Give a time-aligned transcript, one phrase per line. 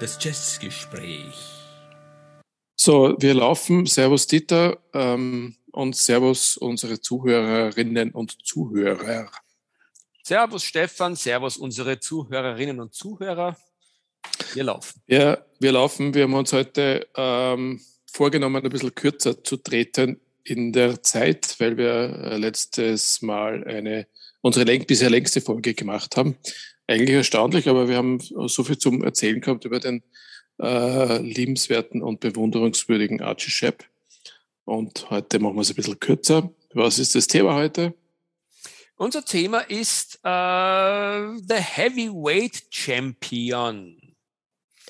[0.00, 1.34] Das Jazzgespräch.
[2.76, 3.86] So, wir laufen.
[3.86, 9.30] Servus Dieter ähm, und Servus unsere Zuhörerinnen und Zuhörer.
[10.22, 13.56] Servus Stefan, Servus unsere Zuhörerinnen und Zuhörer.
[14.54, 15.02] Wir laufen.
[15.06, 16.14] Ja, wir laufen.
[16.14, 21.76] Wir haben uns heute ähm, vorgenommen, ein bisschen kürzer zu treten in der Zeit, weil
[21.76, 24.06] wir äh, letztes Mal eine
[24.42, 26.36] unsere läng bisher längste Folge gemacht haben.
[26.86, 30.02] Eigentlich erstaunlich, aber wir haben so viel zum Erzählen gehabt über den
[30.60, 33.84] äh, liebenswerten und bewunderungswürdigen Archie Shepp.
[34.64, 36.52] Und heute machen wir es ein bisschen kürzer.
[36.74, 37.94] Was ist das Thema heute?
[38.96, 44.14] Unser Thema ist äh, The Heavyweight Champion.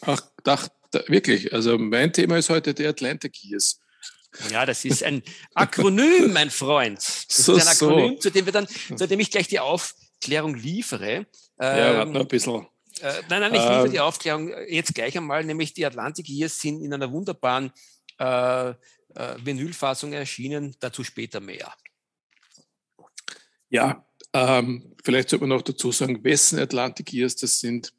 [0.01, 1.53] Ach, dachte wirklich.
[1.53, 3.81] Also mein Thema ist heute der Atlantic Years.
[4.51, 5.23] Ja, das ist ein
[5.55, 6.99] Akronym, mein Freund.
[6.99, 8.21] Das so, ist ein Akronym, so.
[8.21, 11.27] zu dem wir dann, zu dem ich gleich die Aufklärung liefere.
[11.59, 12.67] Ja, warte noch ein bisschen.
[13.01, 16.61] Äh, nein, nein, ich liefere ähm, die Aufklärung jetzt gleich einmal, nämlich die Atlantic Years
[16.61, 17.73] sind in einer wunderbaren
[18.19, 18.75] äh, äh,
[19.43, 21.75] Vinylfassung erschienen, dazu später mehr.
[23.71, 27.93] Ja, ähm, vielleicht sollte man noch dazu sagen, wessen Atlantic Years das sind.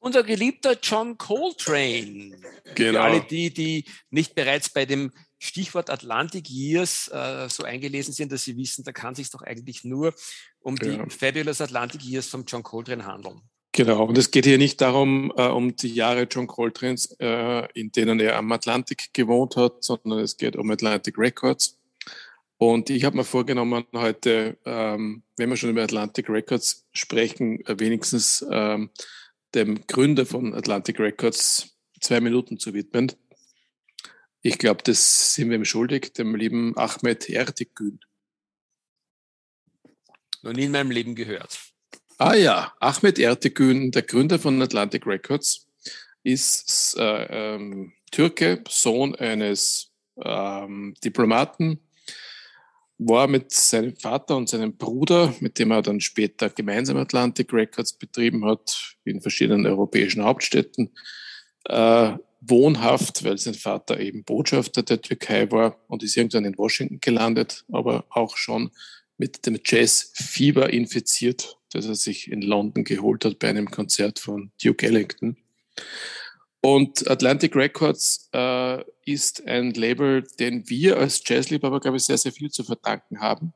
[0.00, 2.36] Unser geliebter John Coltrane.
[2.74, 2.92] Genau.
[2.92, 8.30] Für alle die, die nicht bereits bei dem Stichwort Atlantic Years äh, so eingelesen sind,
[8.30, 10.14] dass sie wissen, da kann sich doch eigentlich nur
[10.60, 11.04] um ja.
[11.04, 13.40] die Fabulous Atlantic Years von John Coltrane handeln.
[13.72, 17.90] Genau, und es geht hier nicht darum, äh, um die Jahre John Coltranes, äh, in
[17.90, 21.78] denen er am Atlantik gewohnt hat, sondern es geht um Atlantic Records.
[22.58, 27.80] Und ich habe mir vorgenommen, heute, ähm, wenn wir schon über Atlantic Records sprechen, äh,
[27.80, 28.90] wenigstens ähm,
[29.54, 31.71] dem Gründer von Atlantic Records
[32.02, 33.12] zwei Minuten zu widmen.
[34.42, 38.00] Ich glaube, das sind wir ihm schuldig, dem lieben Ahmed Ertegün.
[40.42, 41.58] Noch nie in meinem Leben gehört.
[42.18, 45.68] Ah ja, Ahmed Ertegün, der Gründer von Atlantic Records,
[46.24, 51.80] ist äh, ähm, Türke, Sohn eines ähm, Diplomaten,
[52.98, 57.92] war mit seinem Vater und seinem Bruder, mit dem er dann später gemeinsam Atlantic Records
[57.92, 60.90] betrieben hat, in verschiedenen europäischen Hauptstädten,
[61.64, 66.98] äh, wohnhaft, weil sein Vater eben Botschafter der Türkei war und ist irgendwann in Washington
[67.00, 68.70] gelandet, aber auch schon
[69.16, 74.50] mit dem Jazz-Fieber infiziert, das er sich in London geholt hat bei einem Konzert von
[74.62, 75.36] Duke Ellington.
[76.60, 82.32] Und Atlantic Records äh, ist ein Label, den wir als Jazzliebhaber, glaube ich, sehr, sehr
[82.32, 83.52] viel zu verdanken haben.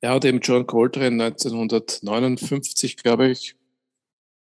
[0.00, 3.56] Er hat eben John Coltrane 1959, glaube ich,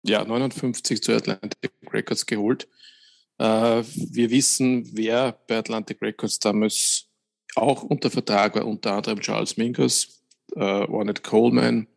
[0.03, 2.67] ja, 59 zu Atlantic Records geholt.
[3.37, 7.07] Äh, wir wissen, wer bei Atlantic Records damals
[7.55, 10.21] auch unter Vertrag war, unter anderem Charles Mingus,
[10.55, 11.87] äh, Ornette Coleman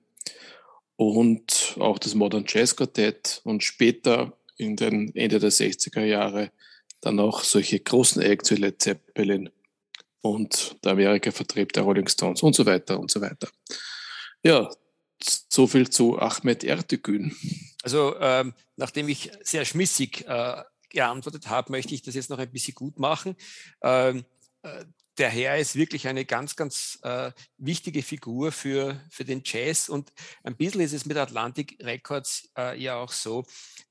[0.97, 6.51] und auch das Modern Jazz Quartett und später in den Ende der 60er Jahre
[7.01, 9.51] dann auch solche großen Acts wie Led Zeppelin
[10.23, 13.49] und der Amerika-Vertrieb der Rolling Stones und so weiter und so weiter.
[14.43, 14.71] Ja,
[15.23, 17.35] so viel zu Ahmed Ertegün.
[17.83, 22.51] Also ähm, nachdem ich sehr schmissig äh, geantwortet habe, möchte ich das jetzt noch ein
[22.51, 23.37] bisschen gut machen.
[23.83, 24.25] Ähm,
[24.63, 24.85] äh,
[25.19, 29.89] der Herr ist wirklich eine ganz, ganz äh, wichtige Figur für, für den Jazz.
[29.89, 33.45] Und ein bisschen ist es mit Atlantic Records äh, ja auch so,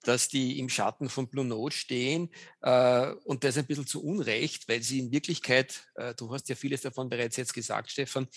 [0.04, 2.30] dass die im Schatten von Blue Note stehen.
[2.62, 6.56] Äh, und das ein bisschen zu Unrecht, weil sie in Wirklichkeit, äh, du hast ja
[6.56, 8.28] vieles davon bereits jetzt gesagt, Stefan,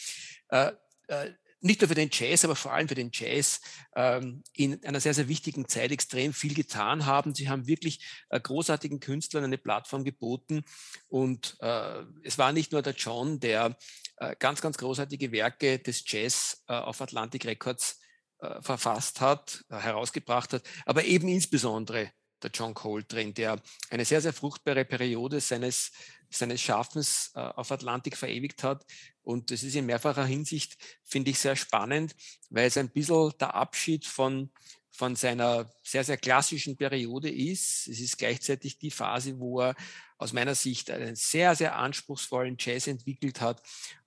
[0.50, 0.72] äh,
[1.08, 1.32] äh,
[1.66, 3.60] nicht nur für den Jazz, aber vor allem für den Jazz
[3.94, 7.34] ähm, in einer sehr, sehr wichtigen Zeit extrem viel getan haben.
[7.34, 10.64] Sie haben wirklich äh, großartigen Künstlern eine Plattform geboten.
[11.08, 13.76] Und äh, es war nicht nur der John, der
[14.16, 18.00] äh, ganz, ganz großartige Werke des Jazz äh, auf Atlantic Records
[18.38, 22.12] äh, verfasst hat, äh, herausgebracht hat, aber eben insbesondere
[22.46, 25.92] der John Coltrane, der eine sehr, sehr fruchtbare Periode seines,
[26.30, 28.86] seines Schaffens äh, auf Atlantik verewigt hat.
[29.22, 32.14] Und das ist in mehrfacher Hinsicht, finde ich, sehr spannend,
[32.48, 34.50] weil es ein bisschen der Abschied von,
[34.90, 37.88] von seiner sehr, sehr klassischen Periode ist.
[37.88, 39.74] Es ist gleichzeitig die Phase, wo er
[40.18, 43.60] aus meiner Sicht einen sehr, sehr anspruchsvollen Jazz entwickelt hat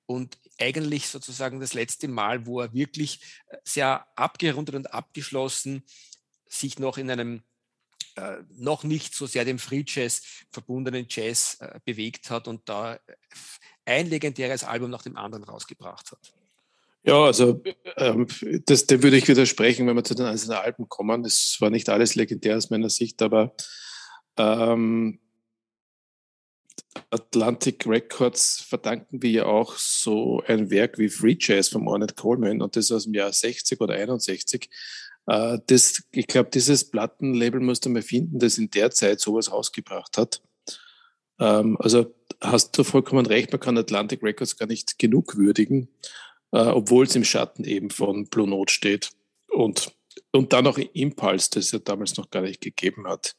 [0.06, 3.22] und eigentlich sozusagen das letzte Mal, wo er wirklich
[3.63, 5.84] sehr abgerundet und abgeschlossen
[6.48, 7.44] sich noch in einem
[8.16, 10.22] äh, noch nicht so sehr dem Free Jazz
[10.52, 13.00] verbundenen Jazz äh, bewegt hat und da
[13.86, 16.34] ein legendäres Album nach dem anderen rausgebracht hat.
[17.04, 17.64] Ja, also
[17.96, 18.28] ähm,
[18.66, 21.24] das, dem würde ich widersprechen, wenn wir zu den einzelnen Alben kommen.
[21.24, 23.56] Das war nicht alles legendär aus meiner Sicht, aber
[24.38, 25.20] ähm,
[27.10, 32.62] Atlantic Records verdanken wir ja auch so ein Werk wie Free Jazz von Ornette Coleman
[32.62, 34.70] und das aus dem Jahr 60 oder 61.
[35.27, 40.18] Äh, das, ich glaube, dieses Plattenlabel musste man finden, das in der Zeit sowas rausgebracht
[40.18, 40.42] hat.
[41.39, 45.89] Ähm, also hast du vollkommen recht, man kann Atlantic Records gar nicht genug würdigen,
[46.51, 49.12] äh, obwohl es im Schatten eben von Blue Note steht.
[49.50, 49.92] Und,
[50.31, 53.36] und dann auch Impulse, das es ja damals noch gar nicht gegeben hat.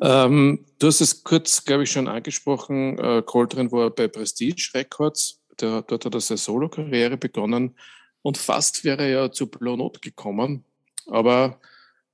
[0.00, 2.98] Ähm, du hast es kurz, glaube ich, schon angesprochen.
[2.98, 5.40] Äh, Coltrane war bei Prestige Records.
[5.58, 7.76] Dort hat er seine Solo-Karriere begonnen
[8.22, 10.64] und fast wäre er zu Blue Note gekommen.
[11.06, 11.60] Aber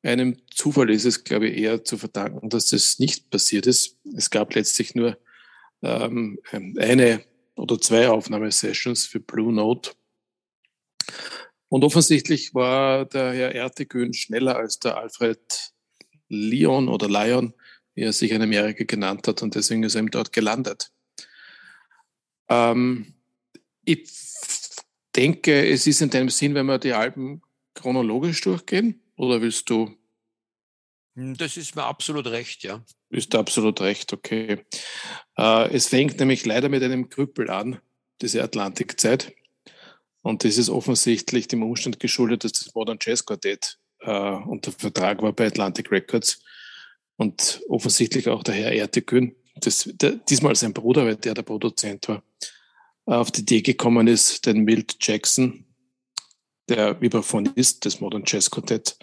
[0.03, 3.99] einem Zufall ist es, glaube ich, eher zu verdanken, dass das nicht passiert ist.
[4.17, 5.19] Es gab letztlich nur
[5.83, 7.25] ähm, eine
[7.57, 9.93] oder zwei Aufnahmesessions für Blue Note.
[11.69, 15.73] Und offensichtlich war der Herr Ertegün schneller als der Alfred
[16.29, 17.55] Leon oder Lion,
[17.95, 20.91] wie er sich in Amerika genannt hat, und deswegen ist er ihm dort gelandet.
[22.49, 23.15] Ähm,
[23.85, 24.09] ich
[25.17, 27.43] denke, es ist in deinem Sinn, wenn wir die Alben
[27.75, 29.91] chronologisch durchgehen, oder willst du?
[31.15, 32.85] Hm, das ist mir absolut recht, ja.
[33.11, 34.65] Ist absolut recht, okay.
[35.37, 37.81] Äh, es fängt nämlich leider mit einem Krüppel an,
[38.21, 39.33] diese Atlantikzeit.
[40.23, 45.23] Und das ist offensichtlich dem Umstand geschuldet, dass das Modern Jazz Quartett äh, unter Vertrag
[45.23, 46.43] war bei Atlantic Records
[47.17, 52.09] und offensichtlich auch der Herr Ertekün, das, der, diesmal sein Bruder, weil der der Produzent
[52.09, 52.23] war,
[53.07, 55.65] auf die Idee gekommen ist, den Milt Jackson,
[56.69, 58.99] der Vibraphonist des Modern Jazz Quartett,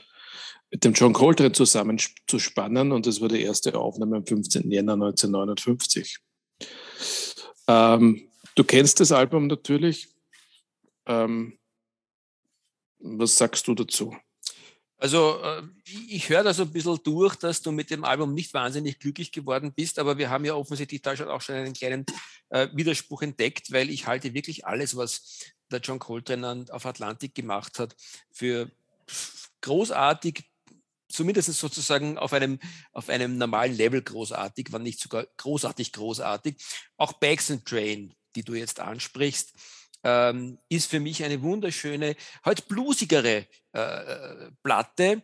[0.69, 4.69] mit dem John Coltrane zusammenzuspannen und das war die erste Aufnahme am 15.
[4.69, 6.17] Jänner 1959.
[7.67, 10.09] Ähm, du kennst das Album natürlich.
[11.05, 11.57] Ähm,
[12.99, 14.15] was sagst du dazu?
[15.03, 15.63] Also äh,
[16.07, 19.33] ich höre da so ein bisschen durch, dass du mit dem Album nicht wahnsinnig glücklich
[19.33, 22.05] geworden bist, aber wir haben ja offensichtlich da schon auch schon einen kleinen
[22.51, 27.79] äh, Widerspruch entdeckt, weil ich halte wirklich alles, was der John Coltrane auf Atlantik gemacht
[27.79, 27.97] hat,
[28.31, 28.71] für
[29.59, 30.49] großartig,
[31.09, 32.57] zumindest sozusagen auf einem,
[32.93, 36.55] auf einem normalen Level großartig, wenn nicht sogar großartig großartig.
[36.95, 39.51] Auch Bags and Train, die du jetzt ansprichst,
[40.03, 45.23] ähm, ist für mich eine wunderschöne, halt bluesigere äh, Platte,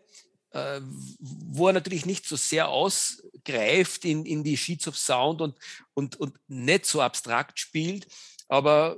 [0.51, 0.81] äh,
[1.19, 5.57] wo er natürlich nicht so sehr ausgreift in, in die Sheets of Sound und,
[5.93, 8.07] und, und nicht so abstrakt spielt,
[8.47, 8.97] aber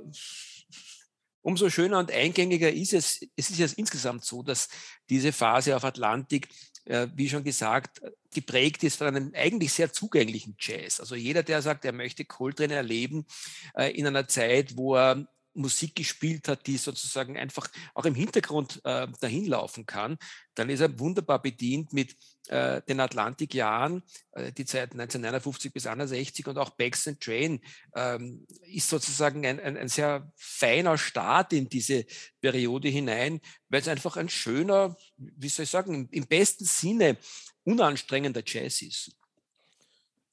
[1.42, 3.20] umso schöner und eingängiger ist es.
[3.36, 4.68] Es ist ja insgesamt so, dass
[5.10, 6.48] diese Phase auf Atlantik,
[6.84, 8.00] äh, wie schon gesagt,
[8.32, 11.00] geprägt ist von einem eigentlich sehr zugänglichen Jazz.
[11.00, 13.26] Also jeder, der sagt, er möchte Coltrane erleben
[13.74, 18.80] äh, in einer Zeit, wo er Musik gespielt hat, die sozusagen einfach auch im Hintergrund
[18.84, 20.18] äh, dahin laufen kann,
[20.54, 22.16] dann ist er wunderbar bedient mit
[22.48, 24.02] äh, den Atlantikjahren,
[24.32, 27.60] äh, die Zeit 1959 bis 61 und auch Bags and Train
[27.94, 32.04] ähm, ist sozusagen ein, ein, ein, sehr feiner Start in diese
[32.40, 37.16] Periode hinein, weil es einfach ein schöner, wie soll ich sagen, im besten Sinne
[37.64, 39.12] unanstrengender Jazz ist.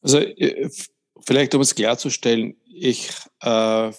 [0.01, 0.69] Also äh,
[1.25, 3.09] vielleicht um es klarzustellen, ich
[3.41, 3.91] äh,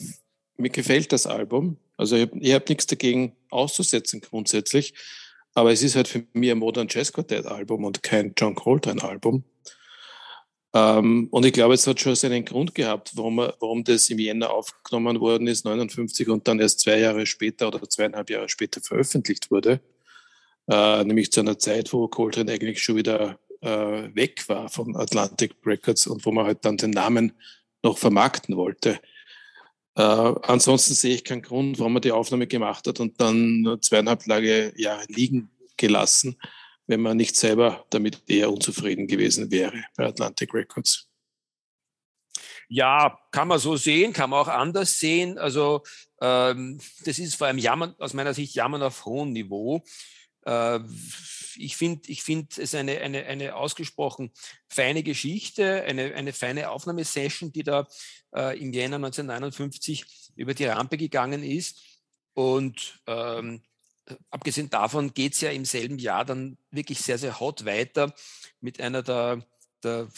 [0.61, 1.77] mir gefällt das Album.
[1.97, 4.95] Also ich habe hab nichts dagegen auszusetzen grundsätzlich.
[5.55, 9.03] Aber es ist halt für mich ein Modern Jazz Quartet Album und kein John Coltrane
[9.03, 9.45] Album.
[10.73, 14.51] Ähm, und ich glaube, es hat schon seinen Grund gehabt, warum, warum das im Jänner
[14.51, 19.51] aufgenommen worden ist, 59 und dann erst zwei Jahre später oder zweieinhalb Jahre später veröffentlicht
[19.51, 19.81] wurde.
[20.69, 25.55] Äh, nämlich zu einer Zeit, wo Coltrane eigentlich schon wieder äh, weg war von Atlantic
[25.67, 27.32] Records und wo man halt dann den Namen
[27.82, 29.01] noch vermarkten wollte.
[30.01, 34.27] Äh, ansonsten sehe ich keinen Grund, warum man die Aufnahme gemacht hat und dann zweieinhalb
[34.27, 36.41] Jahre liegen gelassen,
[36.87, 41.07] wenn man nicht selber damit eher unzufrieden gewesen wäre bei Atlantic Records.
[42.69, 45.37] Ja, kann man so sehen, kann man auch anders sehen.
[45.37, 45.83] Also
[46.23, 49.85] ähm, das ist vor allem Jammern, aus meiner Sicht Jammern auf hohem Niveau.
[50.47, 50.81] Äh,
[51.60, 54.32] ich finde ich find es eine, eine, eine ausgesprochen
[54.69, 57.86] feine Geschichte, eine, eine feine Aufnahmesession, die da
[58.34, 61.81] äh, im Jänner 1959 über die Rampe gegangen ist.
[62.34, 63.62] Und ähm,
[64.31, 68.14] abgesehen davon geht es ja im selben Jahr dann wirklich sehr, sehr hot weiter
[68.60, 69.44] mit einer der,
[69.82, 70.08] der,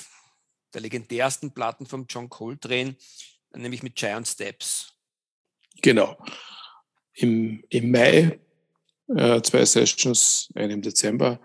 [0.72, 2.96] der legendärsten Platten von John Coltrane,
[3.54, 4.92] nämlich mit Giant Steps.
[5.80, 6.16] Genau.
[7.14, 8.40] Im, im Mai
[9.09, 11.40] äh, zwei Sessions, eine im Dezember.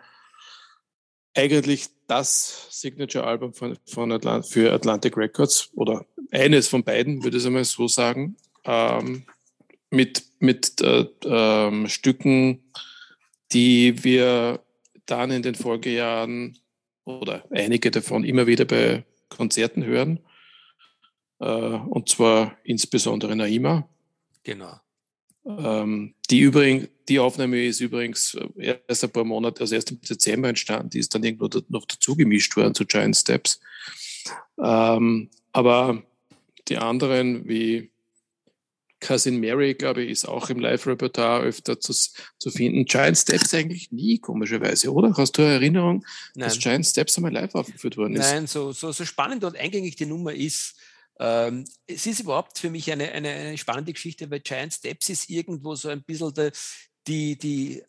[1.35, 7.45] Eigentlich das Signature-Album von, von Atlant für Atlantic Records oder eines von beiden, würde ich
[7.45, 9.25] einmal so sagen, ähm,
[9.89, 12.71] mit, mit äh, ähm, Stücken,
[13.51, 14.61] die wir
[15.05, 16.57] dann in den Folgejahren
[17.05, 20.19] oder einige davon immer wieder bei Konzerten hören.
[21.39, 23.87] äh, und zwar insbesondere Naima.
[24.43, 24.79] Genau.
[25.47, 30.49] Ähm, die, übrigens, die Aufnahme ist übrigens erst ein paar Monate, also erst im Dezember
[30.49, 33.59] entstanden, die ist dann irgendwo noch dazu gemischt worden zu Giant Steps.
[34.61, 36.03] Ähm, aber
[36.67, 37.91] die anderen, wie
[38.99, 42.85] Cousin Mary, glaube ich, ist auch im Live-Repertoire öfter zu, zu finden.
[42.85, 45.13] Giant Steps eigentlich nie, komischerweise, oder?
[45.15, 46.49] Hast du eine Erinnerung, Nein.
[46.49, 48.31] dass Giant Steps einmal live aufgeführt worden ist?
[48.31, 50.75] Nein, so, so, so spannend und eingängig die Nummer ist,
[51.19, 55.29] ähm, es ist überhaupt für mich eine, eine, eine, spannende Geschichte, weil Giant Steps ist
[55.29, 56.51] irgendwo so ein bisschen de,
[57.07, 57.83] die, die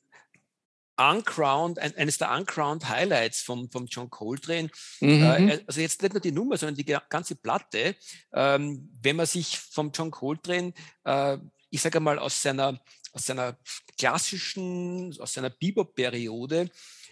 [0.97, 4.68] uncrowned, eines der uncrowned Highlights vom, vom John Coltrane.
[5.00, 5.23] Mhm.
[5.23, 7.94] Äh, also jetzt nicht nur die Nummer, sondern die ganze Platte.
[8.32, 10.73] Ähm, wenn man sich vom John Coltrane,
[11.04, 11.38] äh,
[11.70, 12.80] ich sage mal, aus seiner,
[13.12, 13.56] aus seiner
[13.97, 16.70] klassischen, aus seiner Bebop-Periode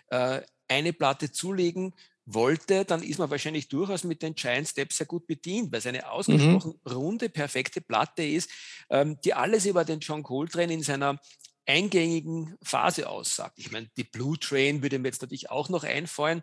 [0.08, 1.94] äh, eine Platte zulegen
[2.26, 5.87] wollte, dann ist man wahrscheinlich durchaus mit den Giant Steps sehr gut bedient, weil es
[5.87, 6.92] eine ausgesprochen mhm.
[6.92, 8.50] runde, perfekte Platte ist,
[8.90, 11.21] ähm, die alles über den John Coltrane in seiner
[11.66, 13.59] eingängigen Phase aussagt.
[13.59, 16.42] Ich meine, die Blue Train würde mir jetzt natürlich auch noch einfallen.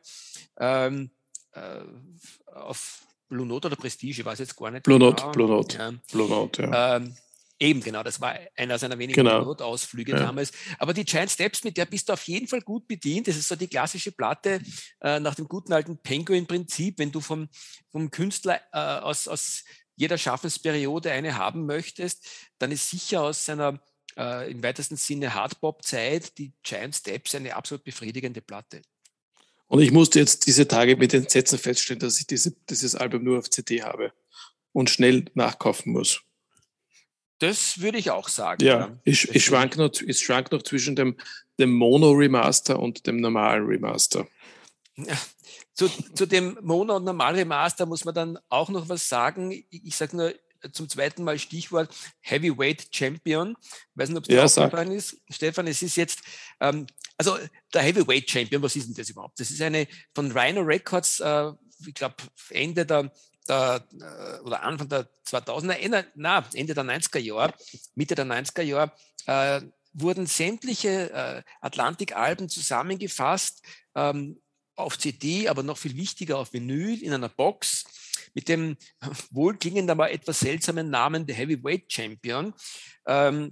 [0.58, 1.12] Ähm,
[1.52, 1.82] äh,
[2.54, 4.84] auf Blue Note oder Prestige, ich weiß jetzt gar nicht.
[4.84, 5.12] Blue genau.
[5.12, 5.78] Note, Blue Note.
[5.78, 5.94] Ja.
[6.12, 6.96] Blue Note, ja.
[6.98, 7.16] Ähm,
[7.64, 9.46] Eben, genau, das war einer seiner wenigen genau.
[9.46, 10.20] Notausflüge ja.
[10.20, 10.52] damals.
[10.80, 13.30] Aber die Giant Steps, mit der bist du auf jeden Fall gut bedient.
[13.30, 14.60] Das ist so die klassische Platte
[15.00, 17.00] äh, nach dem guten alten Penguin-Prinzip.
[17.00, 17.48] Wenn du vom,
[17.90, 19.64] vom Künstler äh, aus, aus
[19.96, 22.28] jeder Schaffensperiode eine haben möchtest,
[22.58, 23.80] dann ist sicher aus seiner
[24.18, 28.82] äh, im weitesten Sinne Hardbop-Zeit die Giant Steps eine absolut befriedigende Platte.
[29.68, 33.24] Und ich musste jetzt diese Tage mit den Sätzen feststellen, dass ich diese, dieses Album
[33.24, 34.12] nur auf CD habe
[34.74, 36.24] und schnell nachkaufen muss.
[37.40, 38.64] Das würde ich auch sagen.
[38.64, 38.98] Ja, ja.
[39.04, 41.18] Ich, ich, schwank noch, ich schwank noch zwischen dem,
[41.60, 44.28] dem Mono-Remaster und dem normalen Remaster.
[44.96, 45.18] Ja,
[45.74, 49.52] zu, zu dem Mono- und Normal-Remaster muss man dann auch noch was sagen.
[49.52, 50.34] Ich, ich sage nur
[50.72, 53.56] zum zweiten Mal Stichwort Heavyweight Champion.
[53.62, 55.18] Ich weiß nicht, ob es ja, aufgefallen ist.
[55.30, 56.22] Stefan, es ist jetzt,
[56.60, 56.88] ähm,
[57.18, 57.38] also
[57.74, 59.40] der Heavyweight Champion, was ist denn das überhaupt?
[59.40, 61.52] Das ist eine von Rhino Records, äh,
[61.86, 62.16] ich glaube
[62.50, 63.12] Ende der
[63.48, 67.54] der, äh, oder Anfang der 2000er, Ende, na, Ende der 90er Jahre,
[67.96, 68.92] Mitte der 90er Jahre,
[69.26, 69.62] äh,
[69.94, 73.62] wurden sämtliche äh, Atlantik-Alben zusammengefasst
[73.96, 74.42] ähm,
[74.76, 77.86] auf CD, aber noch viel wichtiger auf Vinyl in einer Box
[78.34, 78.78] mit dem
[79.32, 82.54] wohlklingenden, aber etwas seltsamen Namen The Heavyweight Champion,
[83.06, 83.52] ähm,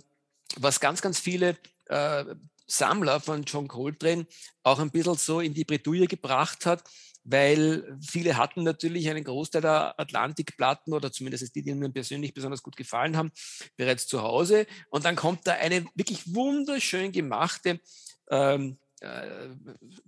[0.58, 2.26] was ganz, ganz viele äh,
[2.66, 4.26] Sammler von John Coltrane
[4.64, 6.84] auch ein bisschen so in die Bredouille gebracht hat,
[7.24, 12.64] weil viele hatten natürlich einen Großteil der Atlantikplatten oder zumindest die, die mir persönlich besonders
[12.64, 13.32] gut gefallen haben,
[13.78, 14.66] bereits zu Hause.
[14.90, 17.80] Und dann kommt da eine wirklich wunderschön gemachte
[18.30, 19.50] ähm, äh,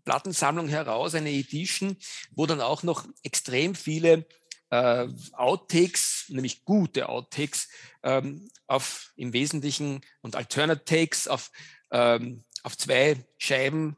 [0.05, 1.97] Plattensammlung heraus, eine Edition,
[2.31, 4.25] wo dann auch noch extrem viele
[4.69, 7.69] äh, Outtakes, nämlich gute Outtakes,
[8.03, 11.51] ähm, auf im Wesentlichen und Alternate Takes auf,
[11.91, 13.97] ähm, auf zwei Scheiben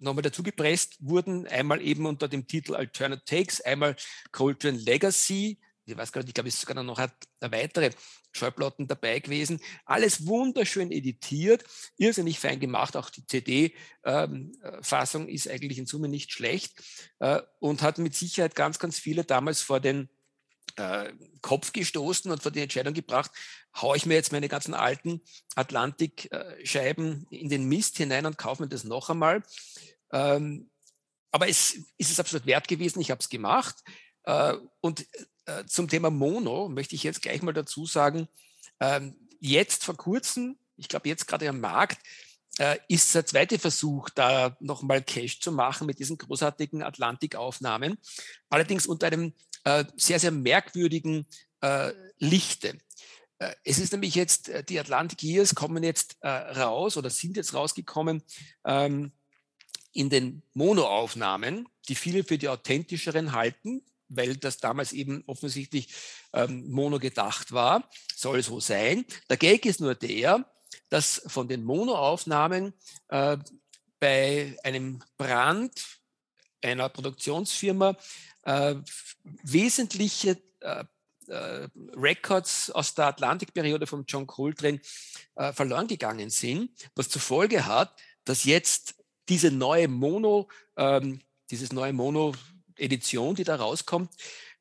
[0.00, 1.46] nochmal dazu gepresst wurden.
[1.46, 3.96] Einmal eben unter dem Titel Alternate Takes, einmal
[4.32, 5.58] Coltrane Legacy.
[5.84, 7.90] Ich weiß gar nicht, ich glaube, es ist sogar noch eine, weitere
[8.32, 9.60] Schallplatten dabei gewesen.
[9.84, 11.64] Alles wunderschön editiert,
[11.96, 12.96] irrsinnig fein gemacht.
[12.96, 16.82] Auch die CD-Fassung ähm, ist eigentlich in Summe nicht schlecht
[17.20, 20.08] äh, und hat mit Sicherheit ganz, ganz viele damals vor den
[20.76, 23.30] äh, Kopf gestoßen und vor die Entscheidung gebracht,
[23.80, 25.20] haue ich mir jetzt meine ganzen alten
[25.54, 29.42] Atlantik-Scheiben in den Mist hinein und kaufe mir das noch einmal.
[30.12, 30.70] Ähm,
[31.30, 33.76] aber es ist es absolut wert gewesen, ich habe es gemacht.
[34.24, 35.06] Äh, und
[35.46, 38.28] äh, zum Thema Mono möchte ich jetzt gleich mal dazu sagen,
[38.80, 41.98] ähm, jetzt vor kurzem, ich glaube jetzt gerade am Markt,
[42.58, 47.98] äh, ist der zweite Versuch, da nochmal Cash zu machen mit diesen großartigen Atlantik-Aufnahmen.
[48.48, 49.34] Allerdings unter einem
[49.66, 51.26] äh, sehr, sehr merkwürdigen
[51.60, 52.78] äh, Lichte.
[53.38, 57.36] Äh, es ist nämlich jetzt, äh, die Atlantic Years kommen jetzt äh, raus oder sind
[57.36, 58.22] jetzt rausgekommen
[58.64, 59.10] ähm,
[59.92, 65.88] in den Monoaufnahmen, die viele für die authentischeren halten, weil das damals eben offensichtlich
[66.32, 69.04] ähm, Mono gedacht war, soll so sein.
[69.28, 70.48] Der Gag ist nur der,
[70.90, 72.72] dass von den Monoaufnahmen
[73.08, 73.36] äh,
[73.98, 75.98] bei einem Brand
[76.62, 77.96] einer Produktionsfirma
[78.46, 78.76] äh,
[79.42, 80.84] wesentliche äh,
[81.28, 84.80] äh, Records aus der Atlantikperiode von John Coltrane
[85.34, 88.94] äh, verloren gegangen sind, was zur Folge hat, dass jetzt
[89.28, 94.12] diese neue Mono, ähm, dieses neue Mono-Edition, die da rauskommt,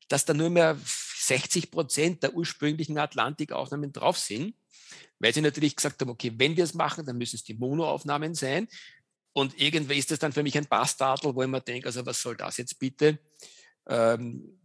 [0.08, 4.56] dass da nur mehr 60 Prozent der ursprünglichen Atlantikaufnahmen drauf sind,
[5.20, 8.34] weil sie natürlich gesagt haben, okay, wenn wir es machen, dann müssen es die Mono-Aufnahmen
[8.34, 8.68] sein.
[9.34, 12.22] Und irgendwie ist das dann für mich ein Bastardel, wo ich mir denke, also was
[12.22, 13.20] soll das jetzt bitte?
[13.88, 14.60] Ähm,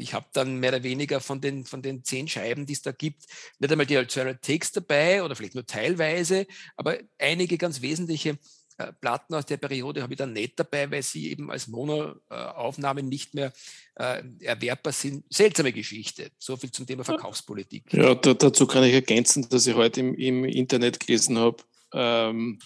[0.00, 2.92] ich habe dann mehr oder weniger von den, von den zehn Scheiben, die es da
[2.92, 3.24] gibt,
[3.58, 8.38] nicht einmal die Alternate Takes dabei oder vielleicht nur teilweise, aber einige ganz wesentliche
[8.78, 13.08] äh, Platten aus der Periode habe ich dann nicht dabei, weil sie eben als Mono-Aufnahmen
[13.08, 13.52] nicht mehr
[13.96, 15.24] äh, erwerbbar sind.
[15.30, 16.30] Seltsame Geschichte.
[16.38, 17.92] So viel zum Thema Verkaufspolitik.
[17.92, 21.56] Ja, da, dazu kann ich ergänzen, dass ich heute im, im Internet gelesen habe,
[21.92, 22.60] ähm,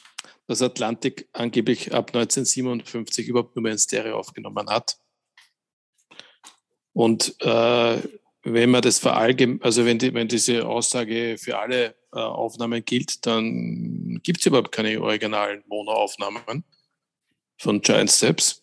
[0.47, 4.99] dass Atlantik angeblich ab 1957 überhaupt nur mehr ein Stereo aufgenommen hat.
[6.93, 8.03] Und äh,
[8.45, 13.25] wenn man das verallgemein, also wenn, die, wenn diese Aussage für alle äh, Aufnahmen gilt,
[13.27, 16.65] dann gibt es überhaupt keine originalen Mono-Aufnahmen
[17.59, 18.63] von Giant Steps.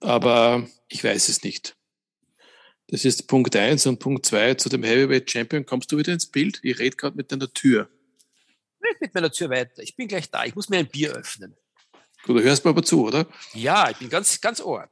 [0.00, 1.76] Aber ich weiß es nicht.
[2.88, 5.64] Das ist Punkt 1 und Punkt 2 zu dem Heavyweight Champion.
[5.64, 6.60] Kommst du wieder ins Bild?
[6.62, 7.88] Ich rede gerade mit deiner Tür.
[8.80, 9.82] Ich mit meiner Tür weiter.
[9.82, 10.44] Ich bin gleich da.
[10.44, 11.56] Ich muss mir ein Bier öffnen.
[12.24, 13.26] Gut, du hörst mir aber zu, oder?
[13.54, 14.90] Ja, ich bin ganz, ganz ohr.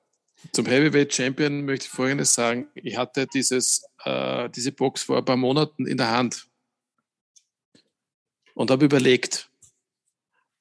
[0.52, 2.68] Zum Heavyweight Champion möchte ich Folgendes sagen.
[2.74, 6.46] Ich hatte dieses, äh, diese Box vor ein paar Monaten in der Hand
[8.54, 9.50] und habe überlegt.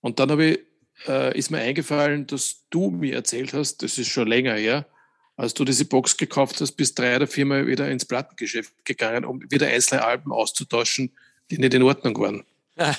[0.01, 0.59] Und dann ich,
[1.07, 4.85] äh, ist mir eingefallen, dass du mir erzählt hast, das ist schon länger her,
[5.37, 9.41] als du diese Box gekauft hast, bist drei oder viermal wieder ins Plattengeschäft gegangen, um
[9.49, 11.11] wieder einzelne Alben auszutauschen,
[11.49, 12.43] die nicht in Ordnung waren.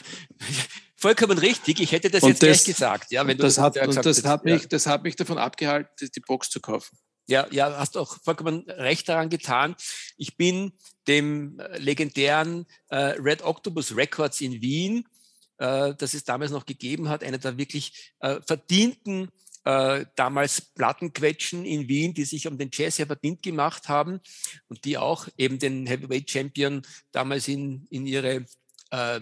[1.00, 1.80] Vollkommen richtig.
[1.80, 3.10] Ich hätte das und jetzt das, gleich gesagt.
[3.10, 4.68] Ja, wenn du das, hat, und das, hat mich, ja.
[4.68, 6.98] das hat mich davon abgehalten, die Box zu kaufen.
[7.26, 9.76] Ja, ja, hast auch vollkommen recht daran getan.
[10.18, 10.72] Ich bin
[11.08, 15.08] dem legendären äh, Red Octopus Records in Wien,
[15.56, 19.30] äh, das es damals noch gegeben hat, einer der wirklich äh, verdienten
[19.64, 24.20] äh, damals Plattenquetschen in Wien, die sich um den Jazz ja verdient gemacht haben
[24.68, 28.44] und die auch eben den Heavyweight Champion damals in, in ihre
[28.90, 29.20] äh,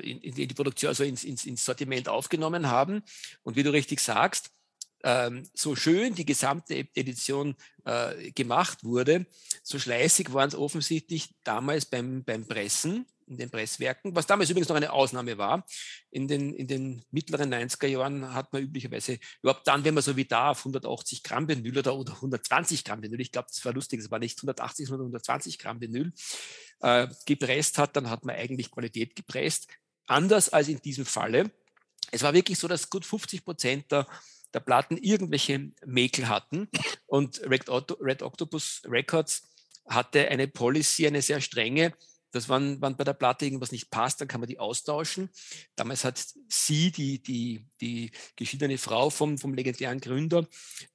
[0.00, 3.02] in, in, die Produktion, also ins, ins, ins Sortiment aufgenommen haben.
[3.42, 4.50] Und wie du richtig sagst,
[5.04, 7.54] ähm, so schön die gesamte Edition
[7.84, 9.26] äh, gemacht wurde,
[9.62, 14.68] so schleißig waren es offensichtlich damals beim, beim Pressen in den Presswerken, was damals übrigens
[14.68, 15.64] noch eine Ausnahme war.
[16.10, 20.16] In den, in den mittleren 90er Jahren hat man üblicherweise, überhaupt dann, wenn man so
[20.16, 23.72] wie da auf 180 Gramm Vinyl oder, oder 120 Gramm Vinyl, ich glaube, das war
[23.72, 26.12] lustig, es war nicht 180, sondern 120 Gramm Vinyl,
[26.80, 29.68] äh, gepresst hat, dann hat man eigentlich Qualität gepresst.
[30.06, 31.50] Anders als in diesem Falle.
[32.10, 34.06] Es war wirklich so, dass gut 50 Prozent der,
[34.54, 36.68] der Platten irgendwelche Mäkel hatten
[37.06, 37.68] und Red
[38.22, 39.42] Octopus Records
[39.86, 41.94] hatte eine Policy, eine sehr strenge,
[42.32, 45.30] dass wenn, wenn bei der Platte irgendwas nicht passt, dann kann man die austauschen.
[45.76, 50.46] Damals hat sie, die, die, die geschiedene Frau vom, vom legendären Gründer,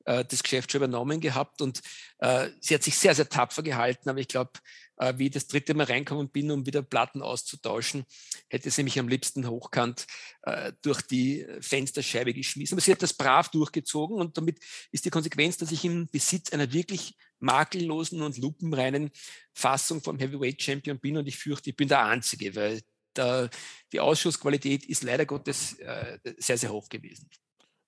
[0.06, 1.82] äh, das Geschäft schon übernommen gehabt und
[2.20, 4.52] äh, sie hat sich sehr, sehr tapfer gehalten, aber ich glaube,
[4.98, 8.06] äh, wie ich das dritte Mal reinkommen bin, um wieder Platten auszutauschen,
[8.50, 10.08] hätte sie mich am liebsten hochkant
[10.44, 12.76] äh, durch die Fensterscheibe geschmissen.
[12.76, 14.60] Aber sie hat das brav durchgezogen und damit
[14.92, 19.12] ist die Konsequenz, dass ich im Besitz einer wirklich makellosen und lupenreinen
[19.54, 22.82] Fassung vom Heavyweight Champion bin und ich fürchte, ich bin der Einzige, weil
[23.16, 23.50] der,
[23.92, 27.30] die Ausschussqualität ist leider Gottes äh, sehr, sehr hoch gewesen.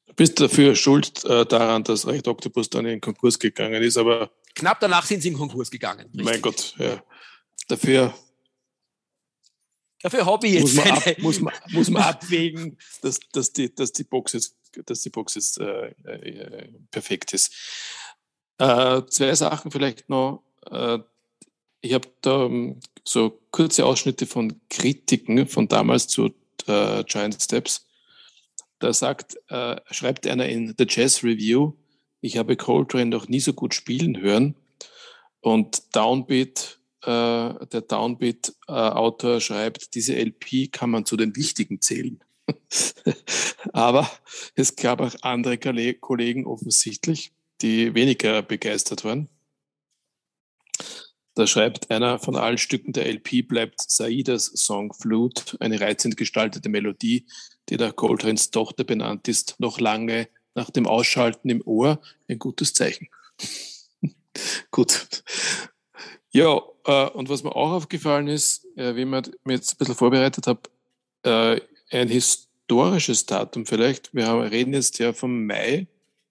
[0.07, 3.97] Du bist dafür schuld äh, daran, dass Recht Octopus dann in den Konkurs gegangen ist,
[3.97, 4.31] aber.
[4.55, 6.05] Knapp danach sind sie in Konkurs gegangen.
[6.07, 6.23] Richtig.
[6.23, 7.03] Mein Gott, ja.
[7.67, 8.13] Dafür.
[10.01, 10.75] Dafür habe ich jetzt.
[10.75, 14.55] Muss man, ab, muss man, muss man abwägen, dass, dass, die, dass die Box jetzt,
[14.85, 17.53] dass die Box jetzt äh, äh, perfekt ist.
[18.57, 20.43] Äh, zwei Sachen vielleicht noch.
[20.69, 20.99] Äh,
[21.81, 26.33] ich habe da um, so kurze Ausschnitte von Kritiken von damals zu
[26.67, 27.87] äh, Giant Steps.
[28.79, 31.73] Da sagt, äh, schreibt einer in The Jazz Review,
[32.25, 34.55] ich habe Coltrane noch nie so gut spielen hören.
[35.41, 42.19] Und Downbeat, äh, der Downbeat-Autor schreibt, diese LP kann man zu den wichtigen zählen.
[43.73, 44.09] Aber
[44.55, 49.29] es gab auch andere Kollegen offensichtlich, die weniger begeistert waren.
[51.35, 56.69] Da schreibt einer von allen Stücken der LP bleibt Saidas Song Flute, eine reizend gestaltete
[56.69, 57.27] Melodie,
[57.69, 62.73] die nach Coltranes Tochter benannt ist, noch lange nach dem Ausschalten im Ohr ein gutes
[62.73, 63.09] Zeichen.
[64.71, 65.23] Gut.
[66.31, 69.95] Ja, äh, und was mir auch aufgefallen ist, äh, wie ich mir jetzt ein bisschen
[69.95, 70.61] vorbereitet habe,
[71.23, 74.13] äh, ein historisches Datum vielleicht.
[74.13, 75.87] Wir haben, reden jetzt ja vom Mai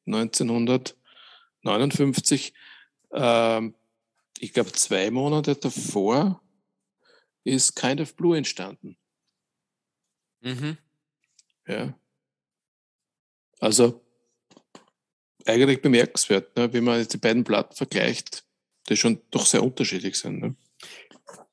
[0.07, 0.97] 1900.
[1.65, 2.53] 59,
[3.13, 3.75] ähm,
[4.39, 6.41] ich glaube zwei Monate davor,
[7.45, 8.97] ist Kind of Blue entstanden.
[10.41, 10.79] Mhm.
[11.67, 11.99] Ja.
[13.59, 14.04] Also
[15.47, 18.45] eigentlich bemerkenswert, ne, wie man jetzt die beiden Platten vergleicht,
[18.89, 20.41] die schon doch sehr unterschiedlich sind.
[20.41, 20.55] Ne?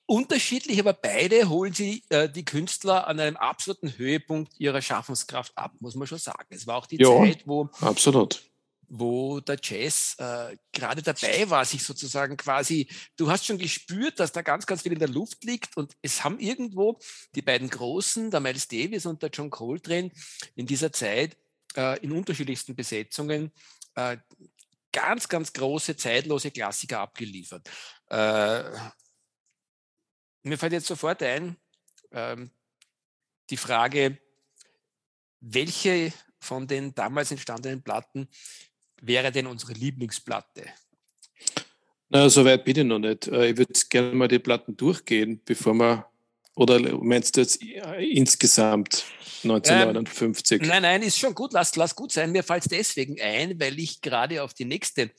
[0.06, 5.73] Unterschiedlich, aber beide holen sie äh, die Künstler an einem absoluten Höhepunkt ihrer Schaffenskraft ab,
[5.80, 6.47] muss man schon sagen.
[6.49, 8.43] Es war auch die ja, Zeit, wo absolut
[8.93, 14.34] wo der Jazz äh, gerade dabei war, sich sozusagen quasi, du hast schon gespürt, dass
[14.34, 16.99] da ganz, ganz viel in der Luft liegt und es haben irgendwo
[17.34, 20.12] die beiden Großen, der Miles Davis und der John Coltrane,
[20.56, 21.38] in dieser Zeit
[21.77, 23.54] äh, in unterschiedlichsten Besetzungen
[23.95, 24.17] äh,
[24.91, 27.69] ganz, ganz große, zeitlose Klassiker abgeliefert.
[28.10, 28.63] Äh,
[30.43, 31.58] mir fällt jetzt sofort ein,
[32.12, 32.51] ähm,
[33.49, 34.17] die Frage,
[35.39, 38.27] welche von den damals entstandenen Platten
[39.01, 40.65] wäre denn unsere Lieblingsplatte?
[42.10, 43.27] Na, so weit bin ich noch nicht.
[43.27, 46.11] Äh, ich würde gerne mal die Platten durchgehen, bevor wir,
[46.56, 47.62] oder meinst du jetzt
[48.00, 49.06] insgesamt
[49.44, 50.62] 1959?
[50.62, 52.32] Ähm, nein, nein, ist schon gut, lass, lass gut sein.
[52.32, 55.12] Mir fällt es deswegen ein, weil ich gerade auf die nächste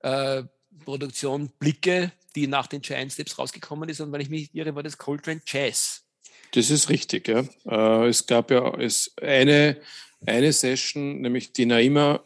[0.00, 0.42] äh,
[0.84, 4.82] Produktion blicke, die nach den Giant Steps rausgekommen ist und wenn ich mich irre, war
[4.82, 6.02] das Coltrane Jazz.
[6.52, 7.44] Das ist richtig, ja.
[7.66, 9.80] Äh, es gab ja es eine,
[10.26, 12.22] eine Session, nämlich die Naima,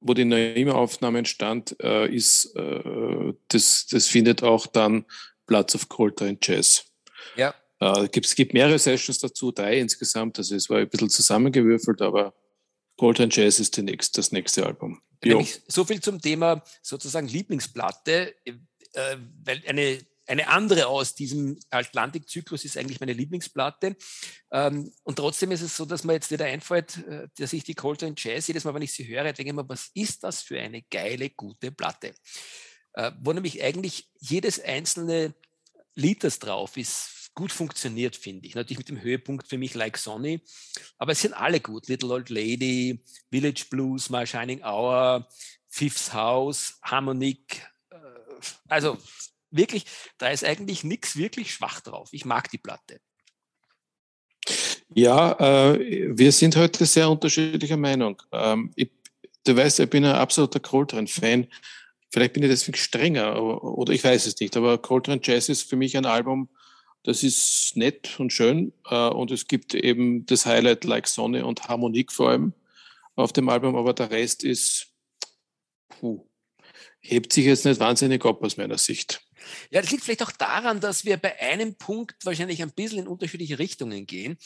[0.00, 5.06] wo die Naima-Aufnahme entstand, äh, ist, äh, das, das findet auch dann
[5.46, 6.84] Platz auf Coltrane Jazz.
[7.36, 7.54] Ja.
[7.84, 12.34] Äh, es gibt mehrere Sessions dazu, drei insgesamt, also es war ein bisschen zusammengewürfelt, aber
[12.96, 15.02] Coltrane Jazz ist nächste, das nächste Album.
[15.68, 22.78] So viel zum Thema sozusagen Lieblingsplatte, äh, weil eine eine andere aus diesem Atlantikzyklus ist
[22.78, 23.94] eigentlich meine Lieblingsplatte.
[24.50, 27.74] Ähm, und trotzdem ist es so, dass mir jetzt wieder einfällt, äh, dass ich die
[27.74, 30.58] Coltrane Jazz, jedes Mal, wenn ich sie höre, denke ich mir, was ist das für
[30.58, 32.14] eine geile, gute Platte?
[32.94, 35.34] Äh, wo nämlich eigentlich jedes einzelne
[35.94, 38.54] Lied, das drauf ist, gut funktioniert, finde ich.
[38.54, 40.40] Natürlich mit dem Höhepunkt für mich Like Sonny,
[40.98, 41.88] aber es sind alle gut.
[41.88, 45.28] Little Old Lady, Village Blues, My Shining Hour,
[45.68, 47.66] Fifth House, Harmonic.
[47.90, 47.96] Äh,
[48.68, 48.98] also
[49.50, 49.84] wirklich,
[50.18, 52.08] da ist eigentlich nichts wirklich schwach drauf.
[52.12, 53.00] Ich mag die Platte.
[54.94, 58.22] Ja, äh, wir sind heute sehr unterschiedlicher Meinung.
[58.30, 58.90] Ähm, ich,
[59.44, 61.48] du weißt, ich bin ein absoluter Coltrane-Fan.
[62.12, 65.74] Vielleicht bin ich deswegen strenger oder ich weiß es nicht, aber Coltrane Jazz ist für
[65.74, 66.48] mich ein Album,
[67.04, 71.68] das ist nett und schön äh, und es gibt eben das Highlight Like Sonne und
[71.68, 72.54] Harmonik vor allem
[73.14, 74.88] auf dem Album, aber der Rest ist,
[75.88, 76.26] puh,
[77.00, 79.22] hebt sich jetzt nicht wahnsinnig ab aus meiner Sicht.
[79.70, 83.08] Ja, das liegt vielleicht auch daran, dass wir bei einem Punkt wahrscheinlich ein bisschen in
[83.08, 84.38] unterschiedliche Richtungen gehen.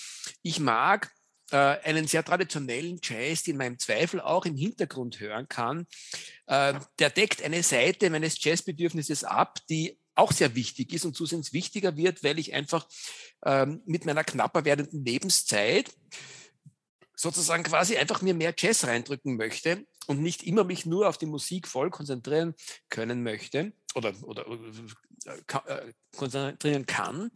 [0.43, 1.13] Ich mag
[1.53, 5.87] äh, einen sehr traditionellen Jazz, den man im Zweifel auch im Hintergrund hören kann.
[6.47, 11.53] Äh, der deckt eine Seite meines Jazzbedürfnisses ab, die auch sehr wichtig ist und zusehends
[11.53, 12.87] wichtiger wird, weil ich einfach
[13.45, 15.91] ähm, mit meiner knapper werdenden Lebenszeit
[17.15, 21.27] sozusagen quasi einfach mir mehr Jazz reindrücken möchte und nicht immer mich nur auf die
[21.27, 22.55] Musik voll konzentrieren
[22.89, 24.47] können möchte oder, oder
[25.27, 25.33] äh,
[25.67, 27.31] äh, konzentrieren kann.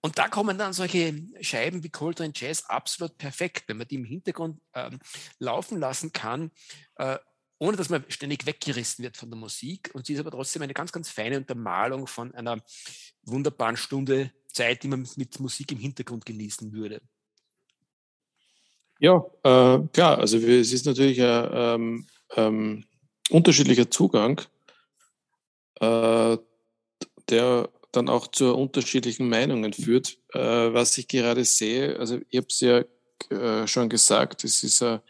[0.00, 4.04] Und da kommen dann solche Scheiben wie Coltrane Jazz absolut perfekt, wenn man die im
[4.04, 4.98] Hintergrund ähm,
[5.38, 6.50] laufen lassen kann,
[6.96, 7.18] äh,
[7.62, 9.92] ohne dass man ständig weggerissen wird von der Musik.
[9.94, 12.60] Und sie ist aber trotzdem eine ganz, ganz feine Untermalung von einer
[13.22, 17.00] wunderbaren Stunde Zeit, die man mit Musik im Hintergrund genießen würde.
[18.98, 22.84] Ja, äh, klar, also es ist natürlich ein ähm, ähm,
[23.30, 24.40] unterschiedlicher Zugang,
[25.76, 26.36] äh,
[27.28, 30.18] der dann auch zu unterschiedlichen Meinungen führt.
[30.34, 32.84] Äh, was ich gerade sehe, also ich habe es ja
[33.30, 35.00] äh, schon gesagt, es ist eine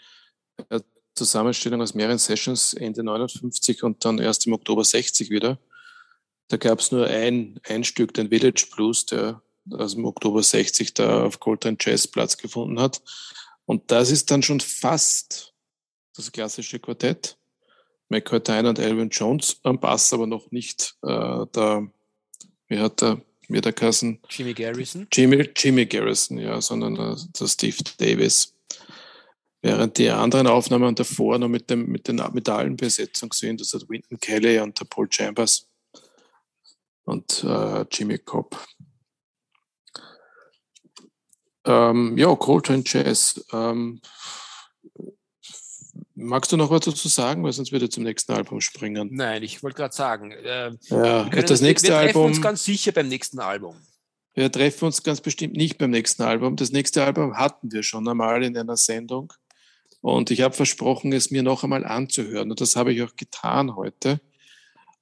[1.15, 5.59] Zusammenstellung aus mehreren Sessions Ende 59 und dann erst im Oktober 60 wieder.
[6.49, 10.95] Da gab es nur ein, ein Stück, den Village Blues, der aus dem Oktober 60
[10.95, 13.03] da auf Coltrane Jazz Platz gefunden hat.
[13.65, 15.55] Und das ist dann schon fast
[16.15, 17.37] das klassische Quartett.
[18.09, 21.91] McCoy Tyner und Alvin Jones am Bass, aber noch nicht äh, der,
[22.69, 24.21] wie hat der, wie der Kassen?
[24.29, 25.07] Jimmy Garrison.
[25.11, 28.52] Jimmy, Jimmy Garrison, ja, sondern äh, der Steve Davis.
[29.63, 33.61] Während die anderen Aufnahmen davor noch mit, dem, mit, den, mit der allen Besetzung sind,
[33.61, 35.69] also Winton Kelly und der Paul Chambers
[37.05, 38.59] und äh, Jimmy Cobb.
[41.65, 43.45] Ähm, ja, Coltrane Jazz.
[43.53, 44.01] Ähm,
[46.15, 49.11] magst du noch was dazu sagen, weil sonst würde ich zum nächsten Album springen?
[49.13, 50.33] Nein, ich wollte gerade sagen.
[50.33, 53.77] Äh, ja, das, das nächste wir, wir treffen uns ganz sicher beim nächsten Album.
[54.35, 56.57] Wir treffen uns ganz bestimmt nicht beim nächsten Album.
[56.57, 59.33] Das nächste Album hatten wir schon einmal in einer Sendung.
[60.03, 62.51] Und ich habe versprochen, es mir noch einmal anzuhören.
[62.51, 64.21] Und das habe ich auch getan heute.